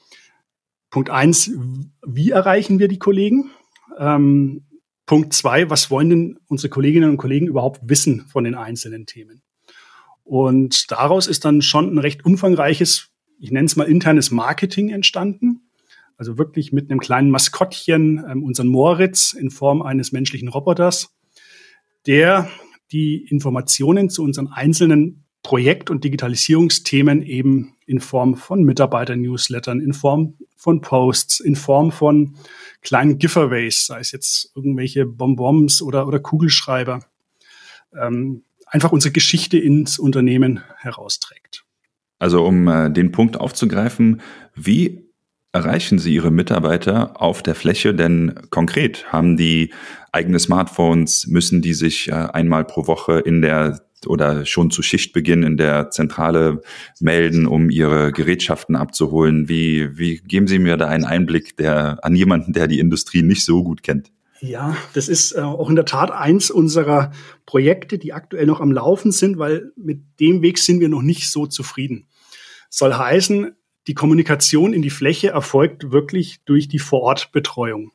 Punkt 0.89 1.09
eins, 1.09 1.51
wie 2.05 2.29
erreichen 2.29 2.77
wir 2.77 2.87
die 2.87 2.99
Kollegen? 2.99 3.49
Ähm, 3.97 4.65
Punkt 5.07 5.33
zwei, 5.33 5.69
was 5.69 5.89
wollen 5.89 6.09
denn 6.09 6.39
unsere 6.47 6.69
Kolleginnen 6.69 7.09
und 7.09 7.17
Kollegen 7.17 7.47
überhaupt 7.47 7.81
wissen 7.89 8.27
von 8.27 8.43
den 8.43 8.53
einzelnen 8.53 9.07
Themen? 9.07 9.41
Und 10.23 10.91
daraus 10.91 11.27
ist 11.27 11.45
dann 11.45 11.61
schon 11.61 11.91
ein 11.91 11.97
recht 11.97 12.23
umfangreiches, 12.25 13.09
ich 13.39 13.51
nenne 13.51 13.65
es 13.65 13.75
mal 13.75 13.85
internes 13.85 14.29
Marketing 14.31 14.89
entstanden. 14.89 15.69
Also 16.15 16.37
wirklich 16.37 16.71
mit 16.71 16.91
einem 16.91 16.99
kleinen 16.99 17.31
Maskottchen, 17.31 18.23
ähm, 18.29 18.43
unseren 18.43 18.67
Moritz 18.67 19.33
in 19.33 19.49
Form 19.49 19.81
eines 19.81 20.11
menschlichen 20.11 20.47
Roboters, 20.47 21.15
der 22.05 22.49
die 22.91 23.25
Informationen 23.29 24.09
zu 24.09 24.23
unseren 24.23 24.47
einzelnen 24.47 25.25
Projekt- 25.53 25.91
und 25.91 26.03
Digitalisierungsthemen 26.03 27.21
eben 27.21 27.75
in 27.85 27.99
Form 27.99 28.35
von 28.37 28.63
Mitarbeiter-Newslettern, 28.63 29.81
in 29.81 29.93
Form 29.93 30.33
von 30.57 30.81
Posts, 30.81 31.41
in 31.41 31.55
Form 31.55 31.91
von 31.91 32.33
kleinen 32.81 33.19
Giveaways, 33.19 33.85
sei 33.85 33.99
es 33.99 34.11
jetzt 34.11 34.51
irgendwelche 34.55 35.05
Bonbons 35.05 35.83
oder, 35.83 36.07
oder 36.07 36.17
Kugelschreiber, 36.19 37.05
ähm, 37.95 38.41
einfach 38.65 38.91
unsere 38.91 39.11
Geschichte 39.11 39.59
ins 39.59 39.99
Unternehmen 39.99 40.63
herausträgt. 40.79 41.63
Also 42.17 42.43
um 42.43 42.67
äh, 42.67 42.89
den 42.89 43.11
Punkt 43.11 43.39
aufzugreifen, 43.39 44.21
wie 44.55 45.03
erreichen 45.51 45.99
Sie 45.99 46.15
Ihre 46.15 46.31
Mitarbeiter 46.31 47.21
auf 47.21 47.43
der 47.43 47.53
Fläche 47.53 47.93
denn 47.93 48.39
konkret? 48.49 49.13
Haben 49.13 49.37
die 49.37 49.71
eigene 50.11 50.39
Smartphones? 50.39 51.27
Müssen 51.27 51.61
die 51.61 51.75
sich 51.75 52.07
äh, 52.07 52.13
einmal 52.13 52.65
pro 52.65 52.87
Woche 52.87 53.19
in 53.19 53.43
der 53.43 53.79
oder 54.07 54.45
schon 54.45 54.71
zu 54.71 54.81
Schichtbeginn 54.81 55.43
in 55.43 55.57
der 55.57 55.89
Zentrale 55.89 56.61
melden, 56.99 57.45
um 57.45 57.69
ihre 57.69 58.11
Gerätschaften 58.11 58.75
abzuholen? 58.75 59.49
Wie, 59.49 59.97
wie 59.97 60.17
geben 60.17 60.47
Sie 60.47 60.59
mir 60.59 60.77
da 60.77 60.87
einen 60.87 61.05
Einblick 61.05 61.57
der, 61.57 61.99
an 62.03 62.15
jemanden, 62.15 62.53
der 62.53 62.67
die 62.67 62.79
Industrie 62.79 63.21
nicht 63.21 63.43
so 63.45 63.63
gut 63.63 63.83
kennt? 63.83 64.11
Ja, 64.39 64.75
das 64.93 65.07
ist 65.07 65.31
äh, 65.31 65.39
auch 65.39 65.69
in 65.69 65.77
der 65.77 65.85
Tat 65.85 66.11
eins 66.11 66.51
unserer 66.51 67.11
Projekte, 67.45 67.97
die 67.97 68.11
aktuell 68.11 68.45
noch 68.45 68.59
am 68.59 68.73
Laufen 68.73 69.13
sind, 69.13 69.37
weil 69.37 69.71
mit 69.77 70.01
dem 70.19 70.41
Weg 70.41 70.57
sind 70.57 70.81
wir 70.81 70.89
noch 70.89 71.01
nicht 71.01 71.31
so 71.31 71.47
zufrieden. 71.47 72.07
Soll 72.69 72.93
heißen, 72.93 73.55
die 73.87 73.93
Kommunikation 73.93 74.73
in 74.73 74.81
die 74.81 74.89
Fläche 74.89 75.29
erfolgt 75.29 75.91
wirklich 75.91 76.43
durch 76.43 76.67
die 76.67 76.79
Vorortbetreuung. 76.79 77.91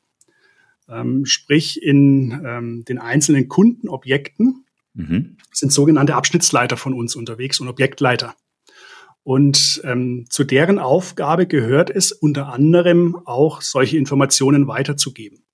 Ähm, 0.88 1.26
sprich 1.26 1.82
in 1.82 2.42
ähm, 2.46 2.84
den 2.86 2.98
einzelnen 2.98 3.48
Kundenobjekten 3.48 4.64
mhm. 4.98 5.36
sind 5.52 5.72
sogenannte 5.72 6.14
Abschnittsleiter 6.14 6.76
von 6.76 6.92
uns 6.92 7.16
unterwegs 7.16 7.60
und 7.60 7.68
Objektleiter. 7.68 8.34
Und 9.22 9.80
ähm, 9.84 10.26
zu 10.30 10.44
deren 10.44 10.78
Aufgabe 10.78 11.46
gehört 11.46 11.90
es 11.90 12.12
unter 12.12 12.48
anderem 12.48 13.16
auch, 13.24 13.60
solche 13.60 13.98
Informationen 13.98 14.66
weiterzugeben, 14.68 15.44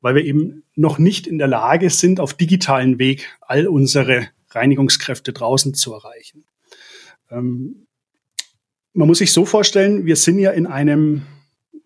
weil 0.00 0.14
wir 0.14 0.24
eben 0.24 0.64
noch 0.74 0.98
nicht 0.98 1.26
in 1.26 1.38
der 1.38 1.46
Lage 1.46 1.90
sind, 1.90 2.20
auf 2.20 2.34
digitalen 2.34 2.98
Weg 2.98 3.38
all 3.40 3.66
unsere 3.66 4.28
Reinigungskräfte 4.50 5.32
draußen 5.32 5.74
zu 5.74 5.92
erreichen. 5.94 6.44
Ähm, 7.30 7.86
man 8.92 9.06
muss 9.06 9.18
sich 9.18 9.32
so 9.32 9.44
vorstellen, 9.44 10.06
wir 10.06 10.16
sind 10.16 10.40
ja 10.40 10.50
in 10.50 10.66
einem, 10.66 11.22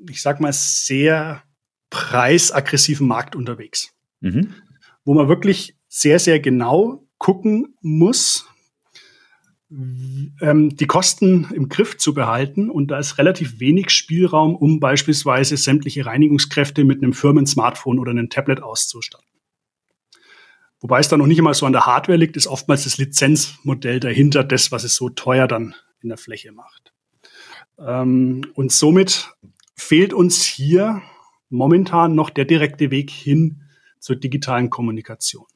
ich 0.08 0.22
sag 0.22 0.40
mal, 0.40 0.52
sehr 0.52 1.42
preisaggressiven 1.90 3.06
Markt 3.06 3.36
unterwegs, 3.36 3.92
mhm. 4.20 4.54
wo 5.04 5.12
man 5.12 5.28
wirklich 5.28 5.76
sehr, 5.88 6.18
sehr 6.18 6.40
genau 6.40 7.03
gucken 7.24 7.74
muss, 7.80 8.46
ähm, 9.70 10.76
die 10.76 10.86
Kosten 10.86 11.48
im 11.54 11.70
Griff 11.70 11.96
zu 11.96 12.12
behalten. 12.12 12.68
Und 12.68 12.88
da 12.88 12.98
ist 12.98 13.16
relativ 13.16 13.60
wenig 13.60 13.88
Spielraum, 13.88 14.54
um 14.54 14.78
beispielsweise 14.78 15.56
sämtliche 15.56 16.04
Reinigungskräfte 16.04 16.84
mit 16.84 17.02
einem 17.02 17.14
Firmen-Smartphone 17.14 17.98
oder 17.98 18.10
einem 18.10 18.28
Tablet 18.28 18.62
auszustatten. 18.62 19.26
Wobei 20.80 21.00
es 21.00 21.08
da 21.08 21.16
noch 21.16 21.26
nicht 21.26 21.38
einmal 21.38 21.54
so 21.54 21.64
an 21.64 21.72
der 21.72 21.86
Hardware 21.86 22.18
liegt, 22.18 22.36
ist 22.36 22.46
oftmals 22.46 22.84
das 22.84 22.98
Lizenzmodell 22.98 24.00
dahinter, 24.00 24.44
das, 24.44 24.70
was 24.70 24.84
es 24.84 24.94
so 24.94 25.08
teuer 25.08 25.48
dann 25.48 25.74
in 26.02 26.10
der 26.10 26.18
Fläche 26.18 26.52
macht. 26.52 26.92
Ähm, 27.78 28.52
und 28.52 28.70
somit 28.70 29.30
fehlt 29.76 30.12
uns 30.12 30.44
hier 30.44 31.00
momentan 31.48 32.14
noch 32.14 32.28
der 32.28 32.44
direkte 32.44 32.90
Weg 32.90 33.10
hin 33.10 33.62
zur 33.98 34.16
digitalen 34.16 34.68
Kommunikation. 34.68 35.46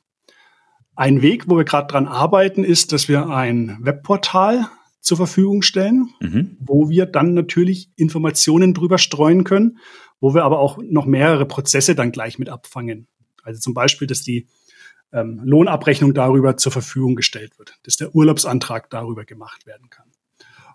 Ein 0.99 1.23
Weg, 1.23 1.49
wo 1.49 1.57
wir 1.57 1.63
gerade 1.63 1.87
dran 1.87 2.09
arbeiten, 2.09 2.65
ist, 2.65 2.93
dass 2.93 3.07
wir 3.07 3.29
ein 3.29 3.79
Webportal 3.81 4.69
zur 5.01 5.17
Verfügung 5.17 5.63
stellen, 5.63 6.09
mhm. 6.19 6.57
wo 6.59 6.89
wir 6.89 7.07
dann 7.07 7.35
natürlich 7.35 7.93
Informationen 7.95 8.75
drüber 8.75 8.99
streuen 8.99 9.45
können, 9.45 9.79
wo 10.19 10.35
wir 10.35 10.43
aber 10.43 10.59
auch 10.59 10.77
noch 10.83 11.07
mehrere 11.07 11.47
Prozesse 11.47 11.95
dann 11.95 12.11
gleich 12.11 12.41
mit 12.41 12.49
abfangen. 12.49 13.07
Also 13.45 13.61
zum 13.61 13.75
Beispiel, 13.75 14.09
dass 14.09 14.23
die 14.23 14.49
ähm, 15.13 15.41
Lohnabrechnung 15.45 16.15
darüber 16.15 16.57
zur 16.57 16.73
Verfügung 16.73 17.15
gestellt 17.15 17.61
wird, 17.61 17.79
dass 17.85 17.95
der 17.95 18.13
Urlaubsantrag 18.17 18.91
darüber 18.91 19.25
gemacht 19.25 19.67
werden 19.67 19.91
kann. 19.91 20.11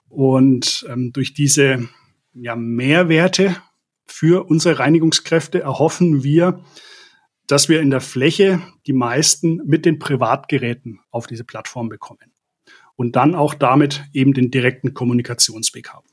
Und 0.08 0.86
ähm, 0.90 1.12
durch 1.12 1.34
diese 1.34 1.90
ja, 2.34 2.56
Mehrwerte 2.56 3.58
für 4.06 4.50
unsere 4.50 4.80
Reinigungskräfte 4.80 5.60
erhoffen 5.60 6.24
wir, 6.24 6.64
dass 7.48 7.70
wir 7.70 7.82
in 7.82 7.90
der 7.90 8.02
Fläche 8.02 8.62
die 8.88 8.94
meisten 8.94 9.62
mit 9.66 9.86
den 9.86 10.00
Privatgeräten 10.00 11.00
auf 11.12 11.28
diese 11.28 11.44
Plattform 11.44 11.90
bekommen 11.90 12.32
und 12.96 13.16
dann 13.16 13.36
auch 13.36 13.54
damit 13.54 14.04
eben 14.14 14.34
den 14.34 14.52
direkten 14.52 14.94
Kommunikationsweg 14.94 15.90
haben. 15.90 16.08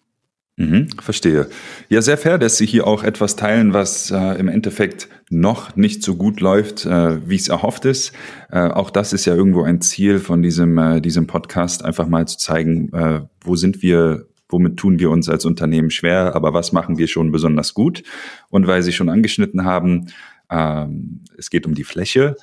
Mhm, 0.60 0.88
verstehe. 1.00 1.49
Ja, 1.88 2.02
sehr 2.02 2.18
fair, 2.18 2.37
dass 2.37 2.58
Sie 2.58 2.66
hier 2.66 2.87
auch 2.87 3.02
etwas 3.02 3.34
teilen, 3.34 3.72
was 3.72 4.10
äh, 4.10 4.38
im 4.38 4.46
Endeffekt 4.46 5.08
noch 5.30 5.75
nicht 5.75 6.02
so 6.02 6.16
gut 6.16 6.40
läuft, 6.40 6.84
äh, 6.84 7.26
wie 7.26 7.37
es 7.37 7.49
erhofft 7.49 7.87
ist. 7.87 8.12
Äh, 8.50 8.68
auch 8.68 8.90
das 8.90 9.14
ist 9.14 9.25
ja 9.25 9.34
irgendwo 9.34 9.62
ein 9.62 9.80
Ziel 9.80 10.18
von 10.18 10.42
diesem, 10.42 10.76
äh, 10.76 11.00
diesem 11.00 11.26
Podcast, 11.26 11.82
einfach 11.82 12.08
mal 12.08 12.28
zu 12.28 12.37
zeigen, 12.37 12.92
äh, 12.92 13.22
wo 13.40 13.56
sind 13.56 13.80
wir, 13.80 14.26
womit 14.50 14.76
tun 14.76 14.99
wir 14.99 15.08
uns 15.08 15.30
als 15.30 15.46
Unternehmen 15.46 15.90
schwer, 15.90 16.34
aber 16.34 16.52
was 16.52 16.72
machen 16.72 16.99
wir 16.99 17.06
schon 17.06 17.32
besonders 17.32 17.72
gut. 17.72 18.02
Und 18.50 18.66
weil 18.66 18.82
Sie 18.82 18.92
schon 18.92 19.08
angeschnitten 19.08 19.64
haben, 19.64 20.08
ähm, 20.50 21.25
es 21.38 21.50
geht 21.50 21.66
um 21.66 21.75
die 21.75 21.85
Fläche. 21.85 22.37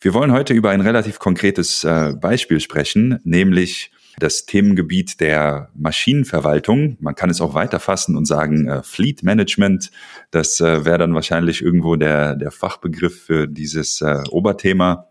Wir 0.00 0.14
wollen 0.14 0.32
heute 0.32 0.54
über 0.54 0.70
ein 0.70 0.80
relativ 0.80 1.18
konkretes 1.18 1.84
äh, 1.84 2.14
Beispiel 2.18 2.60
sprechen, 2.60 3.20
nämlich 3.24 3.90
das 4.18 4.46
Themengebiet 4.46 5.20
der 5.20 5.70
Maschinenverwaltung. 5.74 6.96
Man 7.00 7.14
kann 7.14 7.30
es 7.30 7.40
auch 7.40 7.54
weiterfassen 7.54 8.16
und 8.16 8.26
sagen 8.26 8.68
äh, 8.68 8.82
Fleet 8.82 9.22
Management. 9.22 9.90
Das 10.30 10.60
äh, 10.60 10.84
wäre 10.84 10.98
dann 10.98 11.14
wahrscheinlich 11.14 11.62
irgendwo 11.62 11.96
der, 11.96 12.34
der 12.36 12.50
Fachbegriff 12.50 13.24
für 13.24 13.46
dieses 13.46 14.00
äh, 14.00 14.22
Oberthema. 14.30 15.06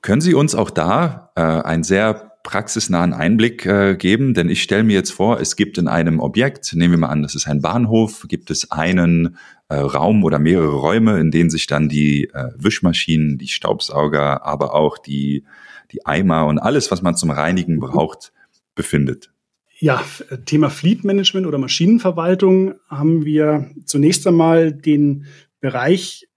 Können 0.00 0.20
Sie 0.20 0.34
uns 0.34 0.54
auch 0.54 0.70
da 0.70 1.30
äh, 1.36 1.42
ein 1.42 1.82
sehr 1.82 2.31
praxisnahen 2.42 3.12
Einblick 3.12 3.66
äh, 3.66 3.96
geben, 3.96 4.34
denn 4.34 4.48
ich 4.48 4.62
stelle 4.62 4.82
mir 4.82 4.94
jetzt 4.94 5.12
vor, 5.12 5.40
es 5.40 5.56
gibt 5.56 5.78
in 5.78 5.88
einem 5.88 6.20
Objekt, 6.20 6.72
nehmen 6.74 6.94
wir 6.94 6.98
mal 6.98 7.08
an, 7.08 7.22
das 7.22 7.34
ist 7.34 7.46
ein 7.46 7.62
Bahnhof, 7.62 8.26
gibt 8.28 8.50
es 8.50 8.70
einen 8.70 9.36
äh, 9.68 9.76
Raum 9.76 10.24
oder 10.24 10.38
mehrere 10.38 10.74
Räume, 10.74 11.18
in 11.20 11.30
denen 11.30 11.50
sich 11.50 11.66
dann 11.66 11.88
die 11.88 12.24
äh, 12.24 12.50
Wischmaschinen, 12.56 13.38
die 13.38 13.48
Staubsauger, 13.48 14.44
aber 14.44 14.74
auch 14.74 14.98
die, 14.98 15.44
die 15.92 16.04
Eimer 16.04 16.46
und 16.46 16.58
alles, 16.58 16.90
was 16.90 17.02
man 17.02 17.16
zum 17.16 17.30
Reinigen 17.30 17.78
braucht, 17.78 18.32
befindet. 18.74 19.30
Ja, 19.78 20.02
Thema 20.46 20.70
Fleet 20.70 21.04
Management 21.04 21.46
oder 21.46 21.58
Maschinenverwaltung 21.58 22.74
haben 22.88 23.24
wir 23.24 23.70
zunächst 23.84 24.26
einmal 24.26 24.72
den 24.72 25.26
Bereich 25.60 26.28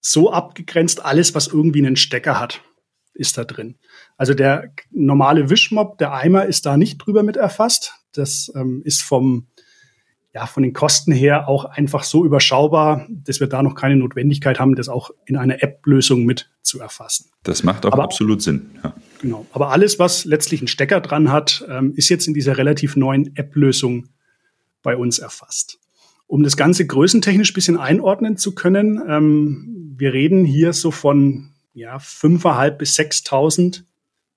so 0.00 0.32
abgegrenzt, 0.32 1.04
alles, 1.04 1.34
was 1.34 1.48
irgendwie 1.48 1.78
einen 1.78 1.96
Stecker 1.96 2.38
hat, 2.38 2.62
ist 3.14 3.38
da 3.38 3.44
drin. 3.44 3.76
Also 4.16 4.34
der 4.34 4.72
normale 4.90 5.50
Wischmob, 5.50 5.98
der 5.98 6.12
Eimer 6.12 6.46
ist 6.46 6.66
da 6.66 6.76
nicht 6.76 6.98
drüber 6.98 7.22
mit 7.22 7.36
erfasst. 7.36 7.94
Das 8.12 8.50
ähm, 8.54 8.82
ist 8.84 9.02
vom, 9.02 9.46
ja, 10.32 10.46
von 10.46 10.62
den 10.62 10.72
Kosten 10.72 11.12
her 11.12 11.48
auch 11.48 11.64
einfach 11.64 12.04
so 12.04 12.24
überschaubar, 12.24 13.06
dass 13.10 13.40
wir 13.40 13.46
da 13.46 13.62
noch 13.62 13.74
keine 13.74 13.96
Notwendigkeit 13.96 14.60
haben, 14.60 14.74
das 14.74 14.88
auch 14.88 15.10
in 15.26 15.36
einer 15.36 15.62
App-Lösung 15.62 16.24
mit 16.24 16.50
zu 16.62 16.80
erfassen. 16.80 17.30
Das 17.42 17.62
macht 17.62 17.84
auch 17.86 17.92
Aber, 17.92 18.04
absolut 18.04 18.42
Sinn. 18.42 18.70
Ja. 18.82 18.94
Genau. 19.20 19.46
Aber 19.52 19.70
alles, 19.70 19.98
was 19.98 20.24
letztlich 20.24 20.60
einen 20.60 20.68
Stecker 20.68 21.00
dran 21.00 21.30
hat, 21.30 21.64
ähm, 21.68 21.92
ist 21.96 22.08
jetzt 22.08 22.26
in 22.26 22.34
dieser 22.34 22.58
relativ 22.58 22.96
neuen 22.96 23.34
App-Lösung 23.36 24.08
bei 24.82 24.96
uns 24.96 25.18
erfasst. 25.18 25.78
Um 26.26 26.42
das 26.44 26.56
Ganze 26.56 26.86
größentechnisch 26.86 27.52
bisschen 27.52 27.76
einordnen 27.76 28.36
zu 28.36 28.54
können, 28.54 29.02
ähm, 29.08 29.94
wir 29.96 30.12
reden 30.12 30.44
hier 30.44 30.72
so 30.72 30.90
von 30.90 31.49
ja, 31.72 31.96
5.500 31.96 32.70
bis 32.72 32.98
6.000 32.98 33.84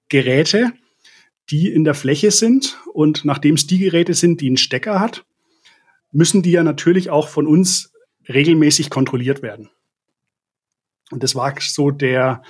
Geräte, 0.09 0.73
die 1.49 1.71
in 1.71 1.83
der 1.83 1.93
Fläche 1.93 2.31
sind. 2.31 2.77
Und 2.93 3.25
nachdem 3.25 3.55
es 3.55 3.67
die 3.67 3.79
Geräte 3.79 4.13
sind, 4.13 4.41
die 4.41 4.47
einen 4.47 4.57
Stecker 4.57 4.99
hat, 4.99 5.25
müssen 6.11 6.41
die 6.41 6.51
ja 6.51 6.63
natürlich 6.63 7.09
auch 7.09 7.27
von 7.27 7.47
uns 7.47 7.93
regelmäßig 8.29 8.89
kontrolliert 8.89 9.41
werden. 9.41 9.69
Und 11.11 11.23
das 11.23 11.35
war 11.35 11.53
so 11.59 11.91
der, 11.91 12.43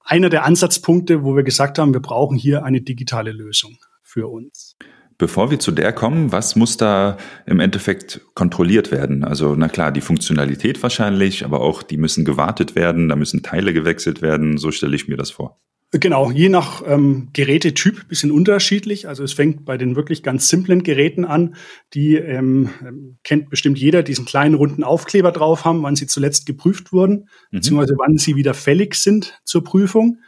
einer 0.00 0.28
der 0.28 0.44
Ansatzpunkte, 0.44 1.22
wo 1.22 1.36
wir 1.36 1.42
gesagt 1.42 1.78
haben, 1.78 1.92
wir 1.92 2.00
brauchen 2.00 2.36
hier 2.36 2.64
eine 2.64 2.80
digitale 2.80 3.32
Lösung 3.32 3.78
für 4.02 4.28
uns. 4.28 4.76
Bevor 5.20 5.50
wir 5.50 5.58
zu 5.58 5.70
der 5.70 5.92
kommen, 5.92 6.32
was 6.32 6.56
muss 6.56 6.78
da 6.78 7.18
im 7.44 7.60
Endeffekt 7.60 8.22
kontrolliert 8.32 8.90
werden? 8.90 9.22
Also, 9.22 9.54
na 9.54 9.68
klar, 9.68 9.92
die 9.92 10.00
Funktionalität 10.00 10.82
wahrscheinlich, 10.82 11.44
aber 11.44 11.60
auch 11.60 11.82
die 11.82 11.98
müssen 11.98 12.24
gewartet 12.24 12.74
werden, 12.74 13.10
da 13.10 13.16
müssen 13.16 13.42
Teile 13.42 13.74
gewechselt 13.74 14.22
werden. 14.22 14.56
So 14.56 14.70
stelle 14.70 14.96
ich 14.96 15.08
mir 15.08 15.18
das 15.18 15.30
vor. 15.30 15.60
Genau, 15.92 16.30
je 16.30 16.48
nach 16.48 16.82
ähm, 16.86 17.28
Gerätetyp 17.34 18.08
bisschen 18.08 18.30
unterschiedlich. 18.30 19.08
Also 19.08 19.22
es 19.22 19.34
fängt 19.34 19.66
bei 19.66 19.76
den 19.76 19.94
wirklich 19.94 20.22
ganz 20.22 20.48
simplen 20.48 20.84
Geräten 20.84 21.26
an, 21.26 21.56
die 21.92 22.14
ähm, 22.14 22.70
ähm, 22.80 23.18
kennt 23.22 23.50
bestimmt 23.50 23.76
jeder, 23.76 24.02
diesen 24.02 24.24
kleinen 24.24 24.54
runden 24.54 24.84
Aufkleber 24.84 25.32
drauf 25.32 25.66
haben, 25.66 25.82
wann 25.82 25.96
sie 25.96 26.06
zuletzt 26.06 26.46
geprüft 26.46 26.92
wurden, 26.92 27.28
mhm. 27.50 27.58
beziehungsweise 27.58 27.96
wann 27.98 28.16
sie 28.16 28.36
wieder 28.36 28.54
fällig 28.54 28.94
sind 28.94 29.38
zur 29.44 29.64
Prüfung, 29.64 30.20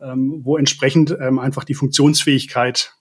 ähm, 0.00 0.40
wo 0.42 0.56
entsprechend 0.56 1.14
ähm, 1.20 1.38
einfach 1.38 1.64
die 1.64 1.74
Funktionsfähigkeit 1.74 2.94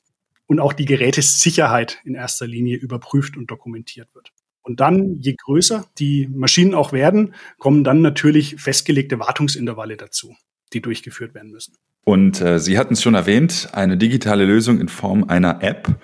und 0.48 0.60
auch 0.60 0.74
die 0.74 0.86
Gerätesicherheit 0.86 2.00
in 2.04 2.16
erster 2.16 2.48
Linie 2.48 2.77
überprüft 2.77 3.38
und 3.38 3.51
dokumentiert 3.51 4.13
wird. 4.16 4.32
Und 4.63 4.80
dann, 4.82 5.16
je 5.16 5.36
größer 5.46 5.86
die 5.98 6.27
Maschinen 6.27 6.74
auch 6.74 6.92
werden, 6.92 7.34
kommen 7.58 7.84
dann 7.84 8.01
natürlich 8.01 8.56
festgelegte 8.58 9.20
Wartungsintervalle 9.20 9.96
dazu, 9.96 10.36
die 10.74 10.82
durchgeführt 10.82 11.34
werden 11.36 11.51
müssen. 11.51 11.75
Und 12.04 12.42
äh, 12.42 12.60
Sie 12.60 12.77
hatten 12.77 12.94
es 12.94 13.01
schon 13.01 13.16
erwähnt, 13.16 13.70
eine 13.74 13.98
digitale 13.98 14.46
Lösung 14.46 14.82
in 14.82 14.89
Form 14.89 15.25
einer 15.25 15.63
App. 15.63 16.00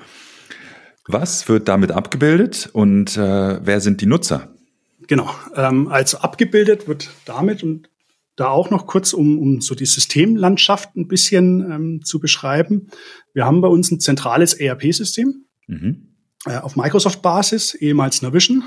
Was 1.08 1.50
wird 1.50 1.68
damit 1.68 1.92
abgebildet 1.92 2.70
und 2.72 3.18
äh, 3.18 3.66
wer 3.66 3.82
sind 3.82 4.00
die 4.00 4.06
Nutzer? 4.06 4.54
Genau, 5.08 5.30
ähm, 5.56 5.90
also 5.90 6.20
abgebildet 6.20 6.88
wird 6.88 7.10
damit 7.26 7.64
und 7.64 7.90
da 8.36 8.50
auch 8.50 8.70
noch 8.70 8.88
kurz, 8.88 9.14
um, 9.14 9.38
um 9.40 9.62
so 9.62 9.76
die 9.76 9.86
Systemlandschaft 9.86 10.96
ein 10.96 11.08
bisschen 11.08 11.72
ähm, 11.72 12.02
zu 12.04 12.20
beschreiben. 12.20 12.88
Wir 13.34 13.46
haben 13.46 13.62
bei 13.62 13.68
uns 13.68 13.92
ein 13.92 14.00
zentrales 14.00 14.54
ERP-System 14.54 15.46
mhm. 15.68 16.16
äh, 16.46 16.58
auf 16.58 16.76
Microsoft-Basis, 16.76 17.76
ehemals 17.76 18.22
Navision, 18.22 18.64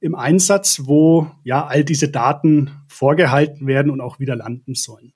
im 0.00 0.14
Einsatz, 0.14 0.82
wo 0.84 1.30
ja 1.42 1.66
all 1.66 1.84
diese 1.84 2.08
Daten 2.08 2.70
vorgehalten 2.86 3.66
werden 3.66 3.90
und 3.90 4.00
auch 4.00 4.20
wieder 4.20 4.36
landen 4.36 4.74
sollen. 4.74 5.12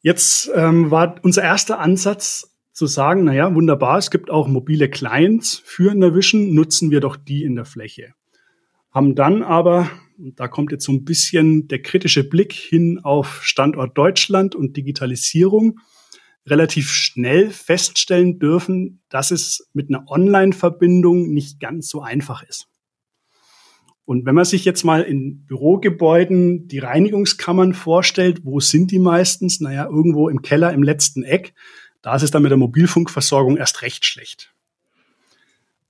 Jetzt 0.00 0.50
ähm, 0.54 0.92
war 0.92 1.16
unser 1.22 1.42
erster 1.42 1.80
Ansatz 1.80 2.56
zu 2.72 2.86
sagen, 2.86 3.24
naja, 3.24 3.52
wunderbar, 3.52 3.98
es 3.98 4.12
gibt 4.12 4.30
auch 4.30 4.46
mobile 4.46 4.88
Clients 4.88 5.60
für 5.64 5.92
Navision, 5.94 6.54
nutzen 6.54 6.92
wir 6.92 7.00
doch 7.00 7.16
die 7.16 7.42
in 7.42 7.56
der 7.56 7.64
Fläche. 7.64 8.14
Haben 8.98 9.14
dann 9.14 9.44
aber, 9.44 9.88
da 10.16 10.48
kommt 10.48 10.72
jetzt 10.72 10.84
so 10.84 10.90
ein 10.90 11.04
bisschen 11.04 11.68
der 11.68 11.80
kritische 11.80 12.28
Blick 12.28 12.52
hin 12.52 12.98
auf 13.00 13.44
Standort 13.44 13.96
Deutschland 13.96 14.56
und 14.56 14.76
Digitalisierung, 14.76 15.78
relativ 16.48 16.90
schnell 16.90 17.50
feststellen 17.50 18.40
dürfen, 18.40 19.00
dass 19.08 19.30
es 19.30 19.70
mit 19.72 19.88
einer 19.88 20.10
Online-Verbindung 20.10 21.32
nicht 21.32 21.60
ganz 21.60 21.88
so 21.88 22.02
einfach 22.02 22.42
ist. 22.42 22.66
Und 24.04 24.26
wenn 24.26 24.34
man 24.34 24.44
sich 24.44 24.64
jetzt 24.64 24.82
mal 24.82 25.02
in 25.02 25.46
Bürogebäuden 25.46 26.66
die 26.66 26.80
Reinigungskammern 26.80 27.74
vorstellt, 27.74 28.40
wo 28.42 28.58
sind 28.58 28.90
die 28.90 28.98
meistens? 28.98 29.60
Naja, 29.60 29.84
irgendwo 29.86 30.28
im 30.28 30.42
Keller 30.42 30.72
im 30.72 30.82
letzten 30.82 31.22
Eck. 31.22 31.54
Da 32.02 32.16
ist 32.16 32.24
es 32.24 32.32
dann 32.32 32.42
mit 32.42 32.50
der 32.50 32.58
Mobilfunkversorgung 32.58 33.58
erst 33.58 33.82
recht 33.82 34.04
schlecht. 34.04 34.52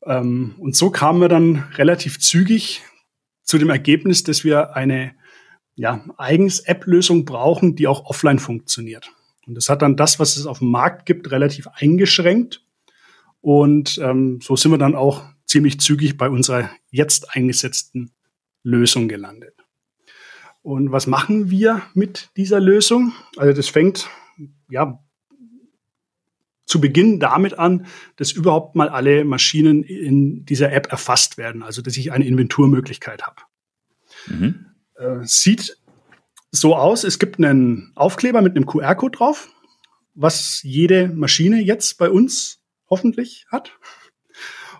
Ähm, 0.04 0.56
und 0.58 0.76
so 0.76 0.90
kamen 0.90 1.22
wir 1.22 1.28
dann 1.28 1.64
relativ 1.78 2.18
zügig 2.20 2.82
zu 3.48 3.56
dem 3.56 3.70
Ergebnis, 3.70 4.22
dass 4.22 4.44
wir 4.44 4.76
eine 4.76 5.14
ja, 5.74 6.04
eigens 6.18 6.60
App-Lösung 6.60 7.24
brauchen, 7.24 7.76
die 7.76 7.86
auch 7.86 8.04
offline 8.04 8.38
funktioniert. 8.38 9.10
Und 9.46 9.54
das 9.54 9.70
hat 9.70 9.80
dann 9.80 9.96
das, 9.96 10.20
was 10.20 10.36
es 10.36 10.44
auf 10.44 10.58
dem 10.58 10.70
Markt 10.70 11.06
gibt, 11.06 11.30
relativ 11.30 11.66
eingeschränkt. 11.68 12.62
Und 13.40 13.98
ähm, 14.02 14.40
so 14.42 14.54
sind 14.54 14.70
wir 14.70 14.78
dann 14.78 14.94
auch 14.94 15.24
ziemlich 15.46 15.80
zügig 15.80 16.18
bei 16.18 16.28
unserer 16.28 16.68
jetzt 16.90 17.34
eingesetzten 17.34 18.10
Lösung 18.62 19.08
gelandet. 19.08 19.54
Und 20.60 20.92
was 20.92 21.06
machen 21.06 21.50
wir 21.50 21.80
mit 21.94 22.28
dieser 22.36 22.60
Lösung? 22.60 23.14
Also 23.38 23.54
das 23.54 23.68
fängt 23.68 24.10
ja 24.68 25.02
zu 26.68 26.80
Beginn 26.80 27.18
damit 27.18 27.58
an, 27.58 27.86
dass 28.16 28.30
überhaupt 28.30 28.76
mal 28.76 28.88
alle 28.88 29.24
Maschinen 29.24 29.82
in 29.82 30.44
dieser 30.44 30.70
App 30.70 30.92
erfasst 30.92 31.38
werden, 31.38 31.62
also 31.62 31.82
dass 31.82 31.96
ich 31.96 32.12
eine 32.12 32.26
Inventurmöglichkeit 32.26 33.22
habe. 33.22 33.42
Mhm. 34.26 34.66
Äh, 34.96 35.24
sieht 35.24 35.78
so 36.50 36.76
aus, 36.76 37.04
es 37.04 37.18
gibt 37.18 37.38
einen 37.38 37.92
Aufkleber 37.94 38.42
mit 38.42 38.54
einem 38.54 38.66
QR-Code 38.66 39.16
drauf, 39.16 39.48
was 40.14 40.62
jede 40.62 41.08
Maschine 41.08 41.60
jetzt 41.62 41.96
bei 41.98 42.10
uns 42.10 42.60
hoffentlich 42.90 43.46
hat. 43.50 43.72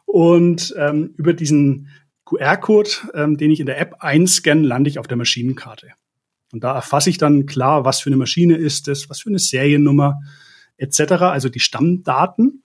Und 0.04 0.74
ähm, 0.76 1.14
über 1.16 1.32
diesen 1.32 1.88
QR-Code, 2.26 2.90
ähm, 3.14 3.38
den 3.38 3.50
ich 3.50 3.60
in 3.60 3.66
der 3.66 3.80
App 3.80 3.96
einscanne, 4.00 4.66
lande 4.66 4.90
ich 4.90 4.98
auf 4.98 5.06
der 5.06 5.16
Maschinenkarte. 5.16 5.88
Und 6.52 6.64
da 6.64 6.74
erfasse 6.74 7.08
ich 7.08 7.18
dann 7.18 7.46
klar, 7.46 7.84
was 7.84 8.00
für 8.00 8.10
eine 8.10 8.16
Maschine 8.16 8.56
ist 8.56 8.88
es, 8.88 9.08
was 9.08 9.20
für 9.20 9.30
eine 9.30 9.38
Seriennummer 9.38 10.20
etc., 10.78 11.00
also 11.22 11.48
die 11.48 11.60
Stammdaten. 11.60 12.62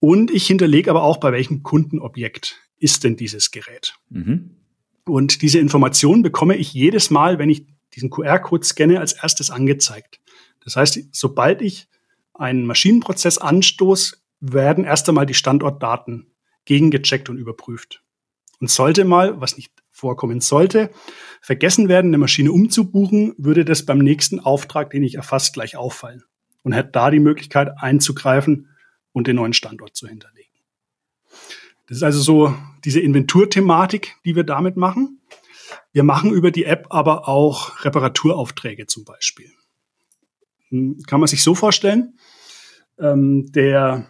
Und 0.00 0.32
ich 0.32 0.46
hinterlege 0.46 0.90
aber 0.90 1.04
auch, 1.04 1.18
bei 1.18 1.30
welchem 1.30 1.62
Kundenobjekt 1.62 2.58
ist 2.78 3.04
denn 3.04 3.16
dieses 3.16 3.52
Gerät. 3.52 3.94
Mhm. 4.10 4.56
Und 5.04 5.42
diese 5.42 5.60
Information 5.60 6.22
bekomme 6.22 6.56
ich 6.56 6.72
jedes 6.72 7.10
Mal, 7.10 7.38
wenn 7.38 7.50
ich 7.50 7.66
diesen 7.94 8.10
QR-Code 8.10 8.66
scanne, 8.66 9.00
als 9.00 9.12
erstes 9.12 9.50
angezeigt. 9.50 10.20
Das 10.64 10.76
heißt, 10.76 11.08
sobald 11.12 11.62
ich 11.62 11.88
einen 12.34 12.66
Maschinenprozess 12.66 13.38
anstoße, 13.38 14.16
werden 14.40 14.84
erst 14.84 15.08
einmal 15.08 15.26
die 15.26 15.34
Standortdaten 15.34 16.32
gegengecheckt 16.64 17.28
und 17.28 17.36
überprüft. 17.36 18.02
Und 18.60 18.70
sollte 18.70 19.04
mal, 19.04 19.40
was 19.40 19.56
nicht 19.56 19.72
vorkommen 19.90 20.40
sollte, 20.40 20.90
vergessen 21.40 21.88
werden, 21.88 22.08
eine 22.08 22.18
Maschine 22.18 22.52
umzubuchen, 22.52 23.34
würde 23.36 23.64
das 23.64 23.84
beim 23.84 23.98
nächsten 23.98 24.40
Auftrag, 24.40 24.90
den 24.90 25.02
ich 25.02 25.16
erfasst, 25.16 25.52
gleich 25.52 25.76
auffallen 25.76 26.24
und 26.62 26.72
hätte 26.72 26.90
da 26.92 27.10
die 27.10 27.20
Möglichkeit 27.20 27.72
einzugreifen 27.78 28.68
und 29.12 29.26
den 29.26 29.36
neuen 29.36 29.52
Standort 29.52 29.96
zu 29.96 30.08
hinterlegen. 30.08 30.50
Das 31.86 31.98
ist 31.98 32.02
also 32.02 32.20
so 32.20 32.54
diese 32.84 33.00
Inventurthematik, 33.00 34.16
die 34.24 34.34
wir 34.36 34.44
damit 34.44 34.76
machen. 34.76 35.20
Wir 35.92 36.04
machen 36.04 36.32
über 36.32 36.50
die 36.50 36.64
App 36.64 36.86
aber 36.90 37.28
auch 37.28 37.84
Reparaturaufträge 37.84 38.86
zum 38.86 39.04
Beispiel. 39.04 39.50
Hm, 40.68 41.02
kann 41.06 41.20
man 41.20 41.26
sich 41.26 41.42
so 41.42 41.54
vorstellen, 41.54 42.18
ähm, 42.98 43.50
der 43.52 44.06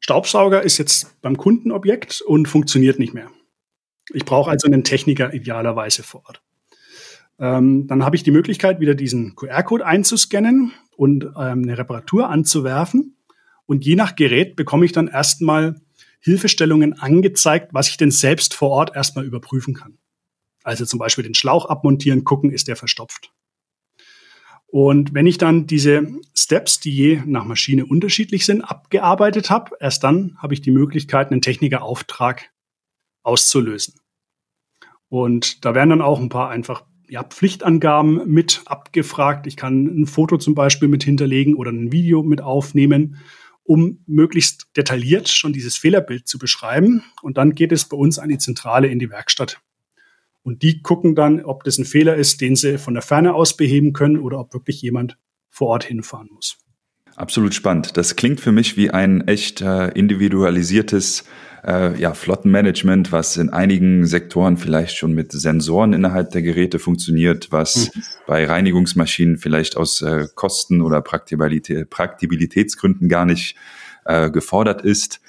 Staubsauger 0.00 0.62
ist 0.62 0.78
jetzt 0.78 1.20
beim 1.22 1.36
Kundenobjekt 1.36 2.22
und 2.22 2.48
funktioniert 2.48 2.98
nicht 2.98 3.14
mehr. 3.14 3.30
Ich 4.12 4.24
brauche 4.24 4.50
also 4.50 4.66
einen 4.66 4.82
Techniker 4.82 5.32
idealerweise 5.32 6.02
vor 6.02 6.24
Ort. 6.26 6.42
Ähm, 7.40 7.86
dann 7.86 8.04
habe 8.04 8.16
ich 8.16 8.22
die 8.22 8.30
Möglichkeit, 8.30 8.80
wieder 8.80 8.94
diesen 8.94 9.34
QR-Code 9.34 9.86
einzuscannen 9.86 10.72
und 10.96 11.24
ähm, 11.24 11.62
eine 11.62 11.78
Reparatur 11.78 12.28
anzuwerfen. 12.28 13.16
Und 13.64 13.84
je 13.86 13.96
nach 13.96 14.14
Gerät 14.14 14.56
bekomme 14.56 14.84
ich 14.84 14.92
dann 14.92 15.08
erstmal 15.08 15.80
Hilfestellungen 16.20 16.98
angezeigt, 17.00 17.72
was 17.72 17.88
ich 17.88 17.96
denn 17.96 18.10
selbst 18.10 18.52
vor 18.54 18.70
Ort 18.70 18.94
erstmal 18.94 19.24
überprüfen 19.24 19.72
kann. 19.72 19.96
Also 20.62 20.84
zum 20.84 20.98
Beispiel 20.98 21.24
den 21.24 21.34
Schlauch 21.34 21.64
abmontieren, 21.64 22.24
gucken, 22.24 22.50
ist 22.50 22.68
der 22.68 22.76
verstopft. 22.76 23.32
Und 24.66 25.14
wenn 25.14 25.26
ich 25.26 25.38
dann 25.38 25.66
diese 25.66 26.06
Steps, 26.34 26.78
die 26.78 26.94
je 26.94 27.22
nach 27.24 27.44
Maschine 27.44 27.86
unterschiedlich 27.86 28.44
sind, 28.44 28.60
abgearbeitet 28.62 29.50
habe, 29.50 29.72
erst 29.80 30.04
dann 30.04 30.36
habe 30.38 30.54
ich 30.54 30.60
die 30.60 30.70
Möglichkeit, 30.70 31.30
einen 31.30 31.40
Technikerauftrag 31.40 32.50
auszulösen. 33.22 33.94
Und 35.08 35.64
da 35.64 35.74
werden 35.74 35.90
dann 35.90 36.02
auch 36.02 36.20
ein 36.20 36.28
paar 36.28 36.50
einfach 36.50 36.84
ja, 37.10 37.24
Pflichtangaben 37.24 38.28
mit 38.30 38.62
abgefragt. 38.66 39.46
Ich 39.46 39.56
kann 39.56 39.84
ein 39.86 40.06
Foto 40.06 40.38
zum 40.38 40.54
Beispiel 40.54 40.88
mit 40.88 41.02
hinterlegen 41.02 41.54
oder 41.54 41.72
ein 41.72 41.90
Video 41.90 42.22
mit 42.22 42.40
aufnehmen, 42.40 43.16
um 43.64 43.98
möglichst 44.06 44.68
detailliert 44.76 45.28
schon 45.28 45.52
dieses 45.52 45.76
Fehlerbild 45.76 46.28
zu 46.28 46.38
beschreiben. 46.38 47.02
Und 47.20 47.36
dann 47.36 47.54
geht 47.54 47.72
es 47.72 47.88
bei 47.88 47.96
uns 47.96 48.18
an 48.20 48.28
die 48.28 48.38
Zentrale 48.38 48.86
in 48.86 49.00
die 49.00 49.10
Werkstatt. 49.10 49.60
Und 50.42 50.62
die 50.62 50.82
gucken 50.82 51.16
dann, 51.16 51.44
ob 51.44 51.64
das 51.64 51.78
ein 51.78 51.84
Fehler 51.84 52.14
ist, 52.14 52.40
den 52.40 52.54
sie 52.54 52.78
von 52.78 52.94
der 52.94 53.02
Ferne 53.02 53.34
aus 53.34 53.56
beheben 53.56 53.92
können 53.92 54.16
oder 54.16 54.38
ob 54.38 54.54
wirklich 54.54 54.80
jemand 54.80 55.18
vor 55.50 55.68
Ort 55.68 55.84
hinfahren 55.84 56.28
muss. 56.32 56.58
Absolut 57.20 57.52
spannend. 57.52 57.98
Das 57.98 58.16
klingt 58.16 58.40
für 58.40 58.50
mich 58.50 58.78
wie 58.78 58.92
ein 58.92 59.28
echt 59.28 59.60
äh, 59.60 59.88
individualisiertes 59.88 61.24
äh, 61.62 62.00
ja, 62.00 62.14
Flottenmanagement, 62.14 63.12
was 63.12 63.36
in 63.36 63.50
einigen 63.50 64.06
Sektoren 64.06 64.56
vielleicht 64.56 64.96
schon 64.96 65.12
mit 65.12 65.30
Sensoren 65.30 65.92
innerhalb 65.92 66.30
der 66.30 66.40
Geräte 66.40 66.78
funktioniert, 66.78 67.48
was 67.52 67.94
mhm. 67.94 68.02
bei 68.26 68.46
Reinigungsmaschinen 68.46 69.36
vielleicht 69.36 69.76
aus 69.76 70.00
äh, 70.00 70.28
Kosten- 70.34 70.80
oder 70.80 71.02
Praktibilität, 71.02 71.90
Praktibilitätsgründen 71.90 73.10
gar 73.10 73.26
nicht 73.26 73.54
äh, 74.06 74.30
gefordert 74.30 74.80
ist. 74.80 75.20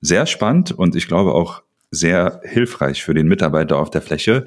Sehr 0.00 0.26
spannend 0.26 0.70
und 0.70 0.94
ich 0.94 1.08
glaube 1.08 1.34
auch 1.34 1.64
sehr 1.90 2.42
hilfreich 2.44 3.02
für 3.02 3.12
den 3.12 3.26
Mitarbeiter 3.26 3.78
auf 3.78 3.90
der 3.90 4.02
Fläche. 4.02 4.46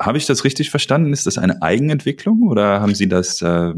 Habe 0.00 0.18
ich 0.18 0.26
das 0.26 0.42
richtig 0.42 0.70
verstanden? 0.70 1.12
Ist 1.12 1.28
das 1.28 1.38
eine 1.38 1.62
Eigenentwicklung 1.62 2.42
oder 2.42 2.80
haben 2.80 2.96
Sie 2.96 3.08
das 3.08 3.40
äh, 3.40 3.72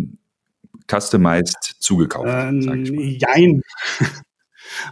customized 0.88 1.76
zugekauft? 1.78 2.28
Ähm, 2.28 2.84
jein. 3.18 3.62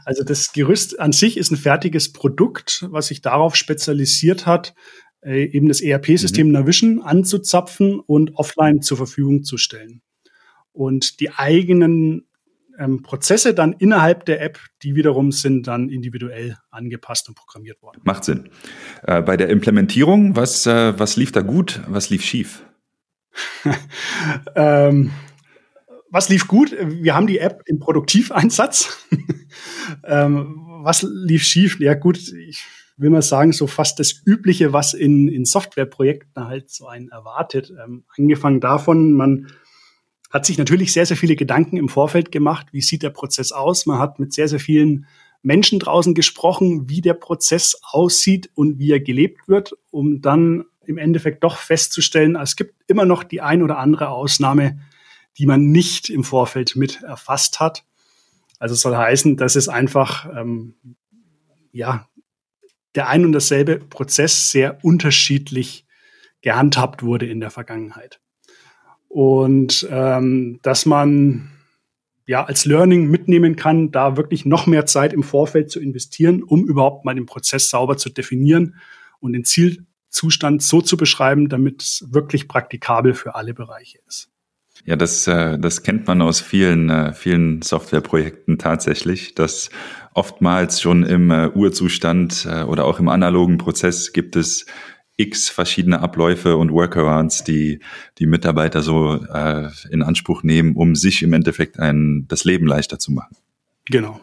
Also 0.05 0.23
das 0.23 0.53
Gerüst 0.53 1.01
an 1.01 1.11
sich 1.11 1.37
ist 1.37 1.51
ein 1.51 1.57
fertiges 1.57 2.13
Produkt, 2.13 2.87
was 2.91 3.09
sich 3.09 3.23
darauf 3.23 3.57
spezialisiert 3.57 4.47
hat, 4.47 4.73
äh, 5.21 5.45
eben 5.45 5.69
das 5.69 5.81
ERP-System 5.81 6.47
mhm. 6.47 6.53
Navision 6.53 7.03
anzuzapfen 7.03 8.01
und 8.01 8.37
offline 8.37 8.83
zur 8.83 8.97
Verfügung 8.97 9.43
zu 9.43 9.57
stellen. 9.57 10.01
Und 10.73 11.21
die 11.21 11.31
eigenen 11.31 12.27
ähm, 12.79 13.03
Prozesse 13.03 13.55
dann 13.55 13.73
innerhalb 13.73 14.25
der 14.25 14.43
App, 14.43 14.59
die 14.83 14.97
wiederum 14.97 15.33
sind 15.33 15.67
dann 15.67 15.89
individuell 15.89 16.57
angepasst 16.71 17.29
und 17.29 17.37
programmiert 17.37 17.81
worden. 17.83 18.01
Macht 18.05 18.25
Sinn. 18.25 18.51
Äh, 19.03 19.23
bei 19.23 19.37
der 19.37 19.49
Implementierung, 19.49 20.37
was, 20.37 20.67
äh, 20.67 20.99
was 20.99 21.17
lief 21.17 21.33
da 21.33 21.43
gut, 21.43 21.81
was 21.87 22.11
lief 22.11 22.23
schief? 22.23 22.65
ähm, 24.57 25.11
was 26.15 26.29
lief 26.29 26.47
gut? 26.47 26.77
Wir 26.81 27.17
haben 27.17 27.27
die 27.27 27.39
App 27.39 27.65
im 27.67 27.81
Produktiveinsatz. 27.81 29.05
ähm, 30.05 30.63
was 30.83 31.03
lief 31.03 31.43
schief? 31.43 31.81
Ja 31.81 31.95
gut, 31.95 32.19
ich 32.19 32.63
will 32.97 33.11
mal 33.11 33.21
sagen, 33.21 33.53
so 33.53 33.67
fast 33.67 33.99
das 33.99 34.23
Übliche, 34.25 34.73
was 34.73 34.95
in, 34.95 35.27
in 35.27 35.45
Softwareprojekten 35.45 36.45
halt 36.45 36.71
so 36.71 36.87
einen 36.87 37.09
erwartet. 37.09 37.75
Ähm, 37.85 38.05
angefangen 38.17 38.61
davon, 38.61 39.13
man 39.15 39.49
hat 40.31 40.47
sich 40.47 40.57
natürlich 40.57 40.93
sehr, 40.93 41.05
sehr 41.05 41.17
viele 41.17 41.35
Gedanken 41.35 41.79
im 41.79 41.89
Vorfeld 41.89 42.31
gemacht. 42.31 42.69
Wie 42.71 42.81
sieht 42.81 43.03
der 43.03 43.11
Prozess 43.11 43.51
aus? 43.51 43.85
Man 43.85 43.99
hat 43.99 44.21
mit 44.21 44.33
sehr, 44.33 44.47
sehr 44.47 44.61
vielen 44.61 45.07
Menschen 45.43 45.81
draußen 45.81 46.15
gesprochen, 46.15 46.89
wie 46.89 47.01
der 47.01 47.15
Prozess 47.15 47.81
aussieht 47.83 48.51
und 48.55 48.79
wie 48.79 48.93
er 48.93 49.01
gelebt 49.01 49.49
wird, 49.49 49.73
um 49.91 50.21
dann 50.23 50.63
im 50.87 50.97
Endeffekt 50.97 51.43
doch 51.43 51.57
festzustellen, 51.57 52.37
es 52.37 52.55
gibt 52.55 52.75
immer 52.87 53.05
noch 53.05 53.25
die 53.25 53.41
ein 53.41 53.65
oder 53.65 53.79
andere 53.79 54.11
Ausnahme, 54.11 54.79
die 55.39 55.47
man 55.47 55.71
nicht 55.71 56.11
im 56.11 56.25
Vorfeld 56.25 56.77
mit 56.77 57.03
erfasst 57.03 57.61
hat. 57.61 57.85
Also 58.59 58.75
soll 58.75 58.97
heißen, 58.97 59.37
dass 59.37 59.57
es 59.57 59.69
einfach 59.69 60.27
ähm, 60.37 60.75
ja 61.73 62.09
der 62.95 63.09
ein 63.09 63.25
und 63.25 63.33
dasselbe 63.33 63.79
Prozess 63.79 64.51
sehr 64.51 64.85
unterschiedlich 64.85 65.87
gehandhabt 66.43 67.03
wurde 67.03 67.27
in 67.27 67.41
der 67.41 67.51
Vergangenheit. 67.51 68.21
Und 69.09 69.87
ähm, 69.91 70.61
dass 70.63 70.87
man 70.87 71.51
ja 72.27 72.45
als 72.45 72.65
Learning 72.65 73.11
mitnehmen 73.11 73.57
kann, 73.57 73.91
da 73.91 74.17
wirklich 74.17 74.45
noch 74.45 74.67
mehr 74.67 74.87
Zeit 74.87 75.13
im 75.13 75.23
Vorfeld 75.23 75.71
zu 75.71 75.81
investieren, 75.81 76.43
um 76.43 76.67
überhaupt 76.67 77.05
mal 77.05 77.15
den 77.15 77.27
Prozess 77.27 77.71
sauber 77.71 77.97
zu 77.97 78.11
definieren 78.11 78.77
und 79.21 79.33
den 79.33 79.45
Zielzustand 79.45 80.63
so 80.63 80.81
zu 80.81 80.97
beschreiben, 80.97 81.49
damit 81.49 81.83
es 81.83 82.07
wirklich 82.11 82.49
praktikabel 82.49 83.15
für 83.15 83.35
alle 83.35 83.55
Bereiche 83.55 83.99
ist. 84.07 84.31
Ja, 84.85 84.97
das, 84.97 85.27
äh, 85.27 85.59
das 85.59 85.83
kennt 85.83 86.07
man 86.07 86.21
aus 86.21 86.41
vielen, 86.41 86.91
äh, 86.91 87.15
vielen 87.15 87.63
Softwareprojekten 87.63 88.59
tatsächlich, 88.59 89.35
dass 89.35 89.71
oftmals 90.13 90.81
schon 90.81 91.05
im 91.05 91.31
äh, 91.31 91.49
Urzustand 91.49 92.47
äh, 92.49 92.63
oder 92.65 92.85
auch 92.85 93.01
im 93.01 93.09
analogen 93.09 93.57
Prozess 93.57 94.13
gibt 94.13 94.37
es 94.37 94.67
x 95.17 95.49
verschiedene 95.49 96.01
Abläufe 96.01 96.57
und 96.57 96.73
Workarounds, 96.73 97.45
die 97.45 97.81
die 98.19 98.27
Mitarbeiter 98.27 98.83
so 98.83 99.25
äh, 99.25 99.71
in 99.91 100.03
Anspruch 100.03 100.43
nehmen, 100.43 100.75
um 100.75 100.97
sich 100.97 101.23
im 101.23 101.33
Endeffekt 101.33 101.79
ein, 101.79 102.27
das 102.29 102.45
Leben 102.45 102.67
leichter 102.67 102.99
zu 102.99 103.13
machen. 103.13 103.37
Genau. 103.87 104.21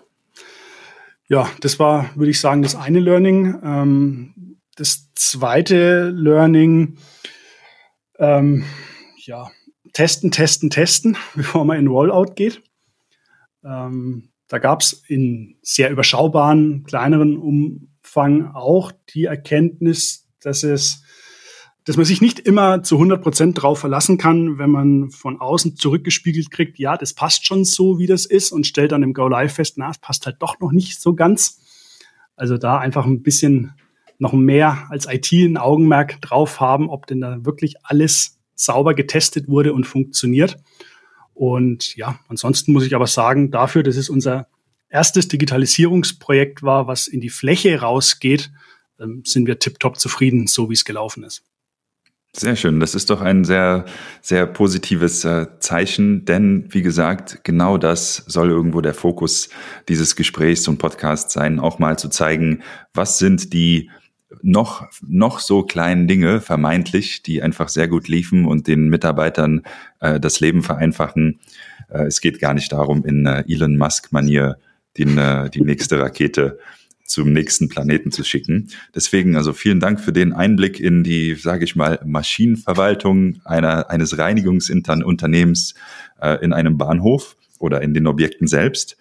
Ja, 1.27 1.49
das 1.61 1.79
war, 1.79 2.11
würde 2.15 2.31
ich 2.31 2.39
sagen, 2.39 2.61
das 2.61 2.75
eine 2.75 2.99
Learning. 2.99 3.59
Ähm, 3.63 4.57
das 4.75 5.13
zweite 5.15 6.09
Learning, 6.09 6.97
ähm, 8.19 8.65
ja, 9.17 9.49
testen, 9.93 10.31
testen, 10.31 10.69
testen, 10.69 11.17
bevor 11.35 11.65
man 11.65 11.77
in 11.77 11.87
Rollout 11.87 12.33
geht. 12.35 12.61
Ähm, 13.63 14.29
da 14.47 14.59
gab 14.59 14.81
es 14.81 15.03
in 15.07 15.55
sehr 15.61 15.89
überschaubaren, 15.91 16.83
kleineren 16.83 17.37
Umfang 17.37 18.51
auch 18.53 18.91
die 19.13 19.25
Erkenntnis, 19.25 20.27
dass 20.41 20.63
es, 20.63 21.03
dass 21.85 21.95
man 21.95 22.05
sich 22.05 22.21
nicht 22.21 22.39
immer 22.39 22.83
zu 22.83 22.95
100 22.95 23.21
Prozent 23.23 23.61
drauf 23.61 23.79
verlassen 23.79 24.17
kann, 24.17 24.57
wenn 24.57 24.69
man 24.69 25.09
von 25.09 25.39
außen 25.39 25.77
zurückgespiegelt 25.77 26.51
kriegt, 26.51 26.79
ja, 26.79 26.97
das 26.97 27.13
passt 27.13 27.45
schon 27.45 27.63
so, 27.63 27.97
wie 27.97 28.07
das 28.07 28.25
ist 28.25 28.51
und 28.51 28.67
stellt 28.67 28.91
dann 28.91 29.03
im 29.03 29.13
Go 29.13 29.27
Live 29.27 29.53
fest, 29.53 29.77
na, 29.77 29.89
es 29.89 29.99
passt 29.99 30.25
halt 30.25 30.37
doch 30.39 30.59
noch 30.59 30.71
nicht 30.71 30.99
so 30.99 31.15
ganz. 31.15 31.61
Also 32.35 32.57
da 32.57 32.77
einfach 32.77 33.05
ein 33.05 33.23
bisschen 33.23 33.73
noch 34.19 34.33
mehr 34.33 34.87
als 34.89 35.07
IT 35.07 35.31
ein 35.31 35.57
Augenmerk 35.57 36.21
drauf 36.21 36.59
haben, 36.59 36.89
ob 36.89 37.07
denn 37.07 37.21
da 37.21 37.45
wirklich 37.45 37.75
alles 37.83 38.40
sauber 38.61 38.93
getestet 38.93 39.47
wurde 39.47 39.73
und 39.73 39.85
funktioniert. 39.85 40.57
Und 41.33 41.95
ja, 41.95 42.19
ansonsten 42.27 42.71
muss 42.71 42.85
ich 42.85 42.95
aber 42.95 43.07
sagen, 43.07 43.51
dafür, 43.51 43.83
dass 43.83 43.95
es 43.95 44.09
unser 44.09 44.47
erstes 44.89 45.27
Digitalisierungsprojekt 45.27 46.63
war, 46.63 46.87
was 46.87 47.07
in 47.07 47.21
die 47.21 47.29
Fläche 47.29 47.79
rausgeht, 47.79 48.51
ähm, 48.99 49.23
sind 49.25 49.47
wir 49.47 49.59
tiptop 49.59 49.99
zufrieden, 49.99 50.47
so 50.47 50.69
wie 50.69 50.73
es 50.73 50.85
gelaufen 50.85 51.23
ist. 51.23 51.43
Sehr 52.33 52.55
schön. 52.55 52.79
Das 52.79 52.95
ist 52.95 53.09
doch 53.09 53.19
ein 53.19 53.43
sehr, 53.43 53.83
sehr 54.21 54.45
positives 54.45 55.25
äh, 55.25 55.47
Zeichen, 55.59 56.23
denn 56.23 56.65
wie 56.69 56.81
gesagt, 56.81 57.43
genau 57.43 57.77
das 57.77 58.23
soll 58.27 58.49
irgendwo 58.49 58.79
der 58.79 58.93
Fokus 58.93 59.49
dieses 59.89 60.15
Gesprächs 60.15 60.65
und 60.69 60.77
Podcasts 60.77 61.33
sein, 61.33 61.59
auch 61.59 61.77
mal 61.77 61.99
zu 61.99 62.07
zeigen, 62.07 62.63
was 62.93 63.17
sind 63.17 63.51
die 63.51 63.89
noch, 64.41 64.87
noch 65.05 65.39
so 65.39 65.63
kleinen 65.63 66.07
Dinge 66.07 66.41
vermeintlich, 66.41 67.23
die 67.23 67.41
einfach 67.41 67.69
sehr 67.69 67.87
gut 67.87 68.07
liefen 68.07 68.45
und 68.45 68.67
den 68.67 68.89
Mitarbeitern 68.89 69.63
äh, 69.99 70.19
das 70.19 70.39
Leben 70.39 70.63
vereinfachen. 70.63 71.39
Äh, 71.89 72.03
es 72.03 72.21
geht 72.21 72.39
gar 72.39 72.53
nicht 72.53 72.71
darum, 72.71 73.05
in 73.05 73.25
äh, 73.25 73.43
Elon 73.47 73.77
Musk-Manier 73.77 74.57
äh, 74.97 75.49
die 75.49 75.61
nächste 75.61 75.99
Rakete 75.99 76.59
zum 77.11 77.33
nächsten 77.33 77.67
Planeten 77.67 78.11
zu 78.11 78.23
schicken. 78.23 78.69
Deswegen 78.95 79.35
also 79.35 79.51
vielen 79.53 79.79
Dank 79.79 79.99
für 79.99 80.13
den 80.13 80.33
Einblick 80.33 80.79
in 80.79 81.03
die, 81.03 81.35
sage 81.35 81.65
ich 81.65 81.75
mal, 81.75 81.99
Maschinenverwaltung 82.05 83.41
einer, 83.43 83.89
eines 83.89 84.17
Reinigungsunternehmens 84.17 85.75
äh, 86.21 86.43
in 86.43 86.53
einem 86.53 86.77
Bahnhof 86.77 87.35
oder 87.59 87.81
in 87.81 87.93
den 87.93 88.07
Objekten 88.07 88.47
selbst. 88.47 88.97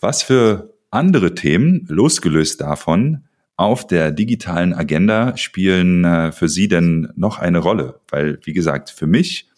Was 0.00 0.22
für 0.22 0.72
andere 0.90 1.34
Themen, 1.34 1.86
losgelöst 1.88 2.60
davon, 2.60 3.24
auf 3.56 3.86
der 3.86 4.10
digitalen 4.10 4.72
Agenda 4.74 5.36
spielen 5.36 6.04
äh, 6.04 6.32
für 6.32 6.48
Sie 6.48 6.68
denn 6.68 7.12
noch 7.16 7.38
eine 7.38 7.58
Rolle? 7.58 8.00
Weil, 8.08 8.38
wie 8.44 8.52
gesagt, 8.52 8.90
für 8.90 9.06
mich 9.06 9.48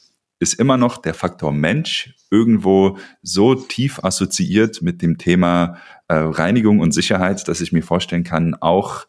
ist 0.41 0.55
immer 0.55 0.77
noch 0.77 0.99
der 0.99 1.15
Faktor 1.15 1.53
Mensch 1.53 2.15
irgendwo 2.31 2.99
so 3.23 3.55
tief 3.55 4.03
assoziiert 4.03 4.83
mit 4.83 5.01
dem 5.01 5.19
Thema 5.19 5.79
äh, 6.09 6.15
Reinigung 6.15 6.81
und 6.81 6.93
Sicherheit, 6.93 7.47
dass 7.49 7.61
ich 7.61 7.73
mir 7.73 7.83
vorstellen 7.83 8.25
kann, 8.25 8.55
auch, 8.55 9.07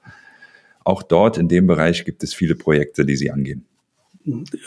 auch 0.83 1.03
dort 1.03 1.37
in 1.37 1.47
dem 1.47 1.67
Bereich 1.67 2.05
gibt 2.05 2.23
es 2.23 2.33
viele 2.33 2.55
Projekte, 2.55 3.05
die 3.05 3.15
Sie 3.15 3.31
angehen. 3.31 3.65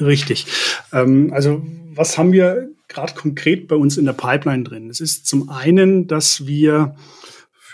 Richtig. 0.01 0.47
Ähm, 0.93 1.33
also 1.33 1.65
was 1.95 2.19
haben 2.19 2.33
wir 2.33 2.69
gerade 2.89 3.15
konkret 3.15 3.69
bei 3.69 3.77
uns 3.77 3.97
in 3.97 4.05
der 4.05 4.13
Pipeline 4.13 4.65
drin? 4.65 4.91
Es 4.91 5.01
ist 5.01 5.27
zum 5.27 5.49
einen, 5.49 6.07
dass 6.07 6.47
wir 6.47 6.95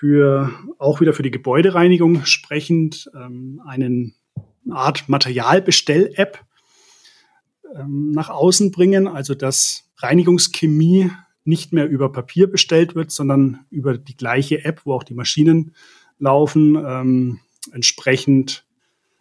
für 0.05 0.53
auch 0.77 1.01
wieder 1.01 1.15
für 1.15 1.23
die 1.23 1.31
Gebäudereinigung 1.31 2.27
sprechend 2.27 3.11
ähm, 3.15 3.63
einen 3.65 4.15
Art 4.71 5.09
Materialbestell-App 5.09 6.45
ähm, 7.75 8.11
nach 8.11 8.29
außen 8.29 8.71
bringen, 8.71 9.09
also 9.09 9.35
dass 9.35 9.91
Reinigungschemie 9.97 11.11
nicht 11.45 11.73
mehr 11.73 11.89
über 11.89 12.13
Papier 12.13 12.49
bestellt 12.51 12.95
wird, 12.95 13.13
sondern 13.13 13.65
über 13.71 13.97
die 13.97 14.15
gleiche 14.15 14.63
App, 14.67 14.83
wo 14.85 14.93
auch 14.93 15.05
die 15.05 15.15
Maschinen 15.15 15.75
laufen, 16.19 16.77
ähm, 16.77 17.41
entsprechend 17.73 18.67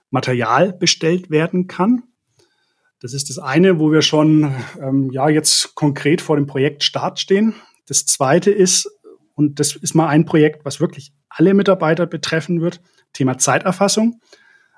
Material 0.10 0.74
bestellt 0.74 1.30
werden 1.30 1.68
kann. 1.68 2.04
Das 3.00 3.14
ist 3.14 3.30
das 3.30 3.40
eine, 3.40 3.80
wo 3.80 3.90
wir 3.94 4.02
schon 4.02 4.54
ähm, 4.82 5.12
ja 5.14 5.30
jetzt 5.30 5.76
konkret 5.76 6.20
vor 6.20 6.36
dem 6.36 6.46
Projekt 6.46 6.84
Start 6.84 7.22
stehen. 7.22 7.56
Das 7.88 8.06
zweite 8.06 8.52
ist, 8.52 8.90
und 9.36 9.60
das 9.60 9.76
ist 9.76 9.96
mal 9.96 10.08
ein 10.08 10.26
Projekt, 10.26 10.66
was 10.66 10.80
wirklich 10.80 11.14
alle 11.30 11.54
Mitarbeiter 11.54 12.06
betreffen 12.06 12.62
wird, 12.62 12.82
Thema 13.14 13.38
Zeiterfassung. 13.38 14.20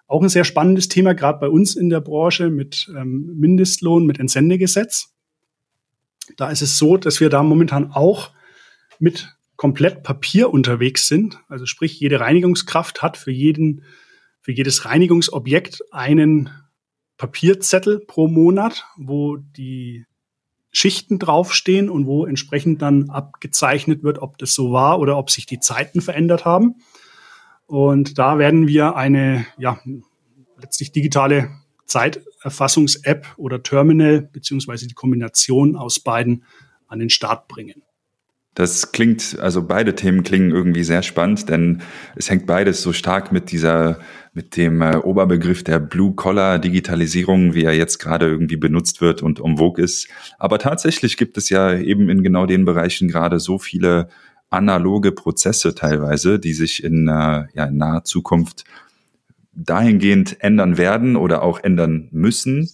Auch 0.08 0.22
ein 0.22 0.30
sehr 0.30 0.44
spannendes 0.44 0.88
Thema, 0.88 1.14
gerade 1.14 1.40
bei 1.40 1.50
uns 1.50 1.76
in 1.76 1.90
der 1.90 2.02
Branche 2.02 2.50
mit 2.50 2.88
ähm, 2.96 3.34
Mindestlohn, 3.38 4.06
mit 4.06 4.20
Entsendegesetz. 4.20 5.16
Da 6.38 6.50
ist 6.50 6.62
es 6.62 6.78
so, 6.78 6.98
dass 6.98 7.20
wir 7.20 7.30
da 7.30 7.44
momentan 7.44 7.92
auch 7.92 8.32
mit 9.00 9.36
komplett 9.56 10.04
Papier 10.04 10.52
unterwegs 10.52 11.08
sind. 11.08 11.40
Also 11.48 11.66
sprich, 11.66 12.00
jede 12.00 12.20
Reinigungskraft 12.20 13.02
hat 13.02 13.18
für 13.18 13.32
jeden, 13.32 13.84
für 14.42 14.52
jedes 14.52 14.86
Reinigungsobjekt 14.86 15.82
einen 15.92 16.50
Papierzettel 17.18 18.00
pro 18.00 18.28
Monat, 18.28 18.86
wo 18.98 19.38
die 19.38 20.06
Schichten 20.76 21.20
draufstehen 21.20 21.90
und 21.90 22.06
wo 22.06 22.26
entsprechend 22.26 22.82
dann 22.82 23.10
abgezeichnet 23.10 24.04
wird, 24.04 24.20
ob 24.20 24.38
das 24.38 24.54
so 24.54 24.74
war 24.74 25.00
oder 25.00 25.18
ob 25.18 25.30
sich 25.32 25.46
die 25.46 25.62
Zeiten 25.62 26.02
verändert 26.02 26.44
haben. 26.44 26.76
Und 27.66 28.20
da 28.20 28.38
werden 28.40 28.68
wir 28.68 28.98
eine, 28.98 29.46
ja, 29.58 29.80
letztlich 30.60 30.92
digitale 30.92 31.50
Zeiterfassungs-App 31.86 33.26
oder 33.38 33.64
Terminal 33.64 34.22
beziehungsweise 34.22 34.86
die 34.86 34.94
Kombination 34.94 35.78
aus 35.78 36.02
beiden 36.02 36.44
an 36.88 37.00
den 37.00 37.10
Start 37.10 37.48
bringen. 37.48 37.85
Das 38.56 38.94
klingt, 38.94 39.38
also 39.40 39.68
beide 39.68 39.96
Themen 39.96 40.24
klingen 40.24 40.52
irgendwie 40.52 40.86
sehr 40.86 41.04
spannend, 41.04 41.50
denn 41.50 41.82
es 42.16 42.30
hängt 42.30 42.48
beides 42.48 42.82
so 42.82 42.94
stark 42.94 43.34
mit 43.34 43.52
dieser, 43.52 44.00
mit 44.34 44.56
dem 44.56 44.82
äh, 44.82 44.96
Oberbegriff 44.96 45.66
der 45.66 45.80
Blue-Collar-Digitalisierung, 45.80 47.54
wie 47.54 47.66
er 47.66 47.74
jetzt 47.74 48.00
gerade 48.00 48.28
irgendwie 48.28 48.56
benutzt 48.56 49.02
wird 49.02 49.22
und 49.22 49.42
um 49.42 49.58
vogue 49.58 49.84
ist. 49.84 50.08
Aber 50.40 50.58
tatsächlich 50.58 51.18
gibt 51.18 51.38
es 51.38 51.50
ja 51.50 51.74
eben 51.74 52.10
in 52.10 52.24
genau 52.24 52.46
den 52.46 52.64
Bereichen 52.64 53.10
gerade 53.10 53.42
so 53.42 53.60
viele 53.60 54.08
analoge 54.50 55.12
Prozesse 55.12 55.76
teilweise, 55.76 56.40
die 56.40 56.54
sich 56.54 56.82
in, 56.82 57.10
äh, 57.10 57.48
ja, 57.54 57.66
in 57.66 57.76
naher 57.76 58.06
Zukunft 58.06 58.64
dahingehend 59.52 60.38
ändern 60.42 60.78
werden 60.78 61.18
oder 61.18 61.44
auch 61.44 61.62
ändern 61.62 62.08
müssen. 62.12 62.70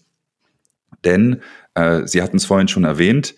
Denn, 1.05 1.41
äh, 1.73 2.05
Sie 2.05 2.21
hatten 2.21 2.37
es 2.37 2.45
vorhin 2.45 2.67
schon 2.67 2.83
erwähnt, 2.83 3.33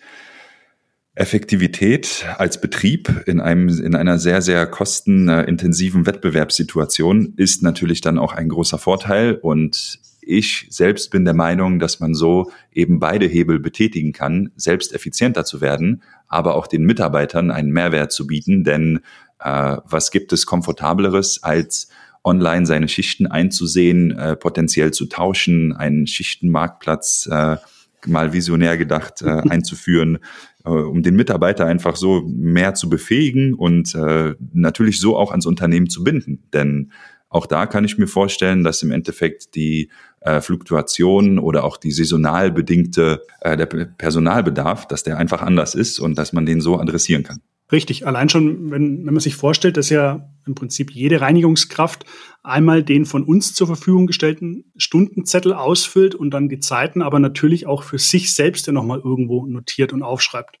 Effektivität 1.16 2.26
als 2.38 2.60
Betrieb 2.60 3.22
in 3.26 3.40
einem, 3.40 3.68
in 3.68 3.94
einer 3.94 4.18
sehr, 4.18 4.42
sehr 4.42 4.66
kostenintensiven 4.66 6.06
Wettbewerbssituation 6.06 7.34
ist 7.36 7.62
natürlich 7.62 8.00
dann 8.00 8.18
auch 8.18 8.32
ein 8.32 8.48
großer 8.48 8.78
Vorteil. 8.78 9.34
Und 9.34 10.00
ich 10.20 10.66
selbst 10.70 11.12
bin 11.12 11.24
der 11.24 11.34
Meinung, 11.34 11.78
dass 11.78 12.00
man 12.00 12.14
so 12.14 12.50
eben 12.72 12.98
beide 12.98 13.26
Hebel 13.26 13.60
betätigen 13.60 14.12
kann, 14.12 14.50
selbst 14.56 14.92
effizienter 14.92 15.44
zu 15.44 15.60
werden, 15.60 16.02
aber 16.26 16.56
auch 16.56 16.66
den 16.66 16.84
Mitarbeitern 16.84 17.52
einen 17.52 17.70
Mehrwert 17.70 18.10
zu 18.10 18.26
bieten, 18.26 18.64
denn 18.64 19.00
äh, 19.38 19.76
was 19.84 20.10
gibt 20.10 20.32
es 20.32 20.46
komfortableres 20.46 21.44
als 21.44 21.88
online 22.24 22.66
seine 22.66 22.88
Schichten 22.88 23.26
einzusehen, 23.26 24.10
äh, 24.18 24.34
potenziell 24.34 24.92
zu 24.92 25.06
tauschen, 25.06 25.74
einen 25.74 26.06
Schichtenmarktplatz 26.06 27.28
äh, 27.30 27.58
mal 28.06 28.32
visionär 28.32 28.76
gedacht 28.76 29.22
äh, 29.22 29.28
einzuführen, 29.48 30.18
äh, 30.64 30.70
um 30.70 31.02
den 31.02 31.16
Mitarbeiter 31.16 31.66
einfach 31.66 31.96
so 31.96 32.22
mehr 32.26 32.74
zu 32.74 32.88
befähigen 32.88 33.54
und 33.54 33.94
äh, 33.94 34.34
natürlich 34.52 35.00
so 35.00 35.16
auch 35.16 35.30
ans 35.30 35.46
Unternehmen 35.46 35.88
zu 35.88 36.04
binden. 36.04 36.42
Denn 36.52 36.92
auch 37.28 37.46
da 37.46 37.66
kann 37.66 37.84
ich 37.84 37.98
mir 37.98 38.06
vorstellen, 38.06 38.62
dass 38.62 38.82
im 38.82 38.92
Endeffekt 38.92 39.54
die 39.56 39.90
äh, 40.24 40.40
Fluktuation 40.40 41.38
oder 41.38 41.64
auch 41.64 41.76
die 41.76 41.92
saisonal 41.92 42.50
bedingte 42.50 43.22
äh, 43.40 43.56
der 43.56 43.66
Personalbedarf, 43.66 44.88
dass 44.88 45.02
der 45.02 45.18
einfach 45.18 45.42
anders 45.42 45.74
ist 45.74 46.00
und 46.00 46.16
dass 46.16 46.32
man 46.32 46.46
den 46.46 46.60
so 46.60 46.78
adressieren 46.78 47.22
kann. 47.22 47.40
Richtig, 47.72 48.06
allein 48.06 48.28
schon, 48.28 48.70
wenn, 48.70 49.06
wenn 49.06 49.14
man 49.14 49.20
sich 49.20 49.36
vorstellt, 49.36 49.76
dass 49.76 49.88
ja 49.88 50.28
im 50.46 50.54
Prinzip 50.54 50.90
jede 50.90 51.20
Reinigungskraft 51.20 52.04
einmal 52.42 52.82
den 52.82 53.06
von 53.06 53.24
uns 53.24 53.54
zur 53.54 53.66
Verfügung 53.66 54.06
gestellten 54.06 54.64
Stundenzettel 54.76 55.54
ausfüllt 55.54 56.14
und 56.14 56.30
dann 56.30 56.48
die 56.48 56.60
Zeiten 56.60 57.00
aber 57.00 57.18
natürlich 57.18 57.66
auch 57.66 57.82
für 57.82 57.98
sich 57.98 58.34
selbst 58.34 58.66
ja 58.66 58.72
nochmal 58.72 59.00
irgendwo 59.02 59.46
notiert 59.46 59.92
und 59.92 60.02
aufschreibt, 60.02 60.58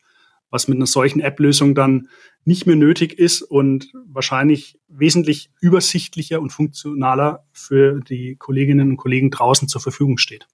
was 0.50 0.66
mit 0.66 0.76
einer 0.76 0.86
solchen 0.86 1.20
App-Lösung 1.20 1.74
dann 1.74 2.08
nicht 2.44 2.66
mehr 2.66 2.76
nötig 2.76 3.18
ist 3.18 3.42
und 3.42 3.90
wahrscheinlich 4.06 4.78
wesentlich 4.98 5.50
übersichtlicher 5.60 6.40
und 6.40 6.50
funktionaler 6.50 7.44
für 7.52 8.00
die 8.00 8.36
Kolleginnen 8.36 8.90
und 8.90 8.96
Kollegen 8.96 9.30
draußen 9.30 9.68
zur 9.68 9.80
Verfügung 9.80 10.18
steht. 10.18 10.46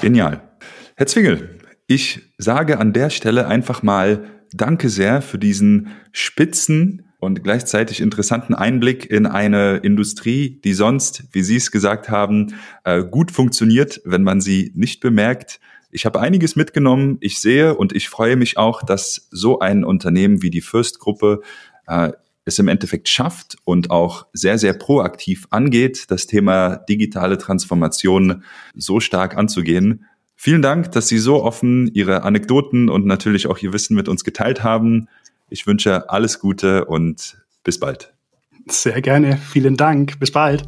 Genial. 0.00 0.42
Herr 0.96 1.06
Zwingel, 1.06 1.58
ich 1.86 2.22
sage 2.38 2.78
an 2.78 2.92
der 2.92 3.10
Stelle 3.10 3.46
einfach 3.46 3.82
mal 3.82 4.24
danke 4.52 4.88
sehr 4.88 5.22
für 5.22 5.38
diesen 5.38 5.88
spitzen 6.12 7.04
und 7.18 7.42
gleichzeitig 7.42 8.00
interessanten 8.00 8.54
Einblick 8.54 9.10
in 9.10 9.26
eine 9.26 9.78
Industrie, 9.78 10.60
die 10.62 10.74
sonst, 10.74 11.24
wie 11.32 11.42
Sie 11.42 11.56
es 11.56 11.70
gesagt 11.70 12.10
haben, 12.10 12.54
äh, 12.84 13.02
gut 13.02 13.30
funktioniert, 13.30 14.00
wenn 14.04 14.22
man 14.22 14.40
sie 14.40 14.72
nicht 14.74 15.00
bemerkt. 15.00 15.60
Ich 15.90 16.06
habe 16.06 16.20
einiges 16.20 16.56
mitgenommen. 16.56 17.18
Ich 17.20 17.38
sehe 17.38 17.74
und 17.74 17.92
ich 17.92 18.08
freue 18.08 18.36
mich 18.36 18.58
auch, 18.58 18.82
dass 18.82 19.28
so 19.30 19.60
ein 19.60 19.84
Unternehmen 19.84 20.42
wie 20.42 20.50
die 20.50 20.60
First 20.60 20.98
Gruppe 20.98 21.40
äh, 21.86 22.12
es 22.44 22.58
im 22.58 22.68
Endeffekt 22.68 23.08
schafft 23.08 23.56
und 23.64 23.90
auch 23.90 24.26
sehr, 24.32 24.58
sehr 24.58 24.74
proaktiv 24.74 25.46
angeht, 25.50 26.10
das 26.10 26.26
Thema 26.26 26.76
digitale 26.76 27.38
Transformation 27.38 28.44
so 28.74 29.00
stark 29.00 29.36
anzugehen. 29.36 30.04
Vielen 30.36 30.62
Dank, 30.62 30.92
dass 30.92 31.08
Sie 31.08 31.18
so 31.18 31.42
offen 31.42 31.90
Ihre 31.94 32.22
Anekdoten 32.22 32.88
und 32.88 33.06
natürlich 33.06 33.46
auch 33.46 33.58
Ihr 33.58 33.72
Wissen 33.72 33.94
mit 33.94 34.08
uns 34.08 34.24
geteilt 34.24 34.62
haben. 34.62 35.08
Ich 35.48 35.66
wünsche 35.66 36.10
alles 36.10 36.38
Gute 36.40 36.84
und 36.84 37.38
bis 37.62 37.80
bald. 37.80 38.12
Sehr 38.68 39.00
gerne. 39.00 39.36
Vielen 39.36 39.76
Dank. 39.76 40.18
Bis 40.18 40.30
bald. 40.30 40.64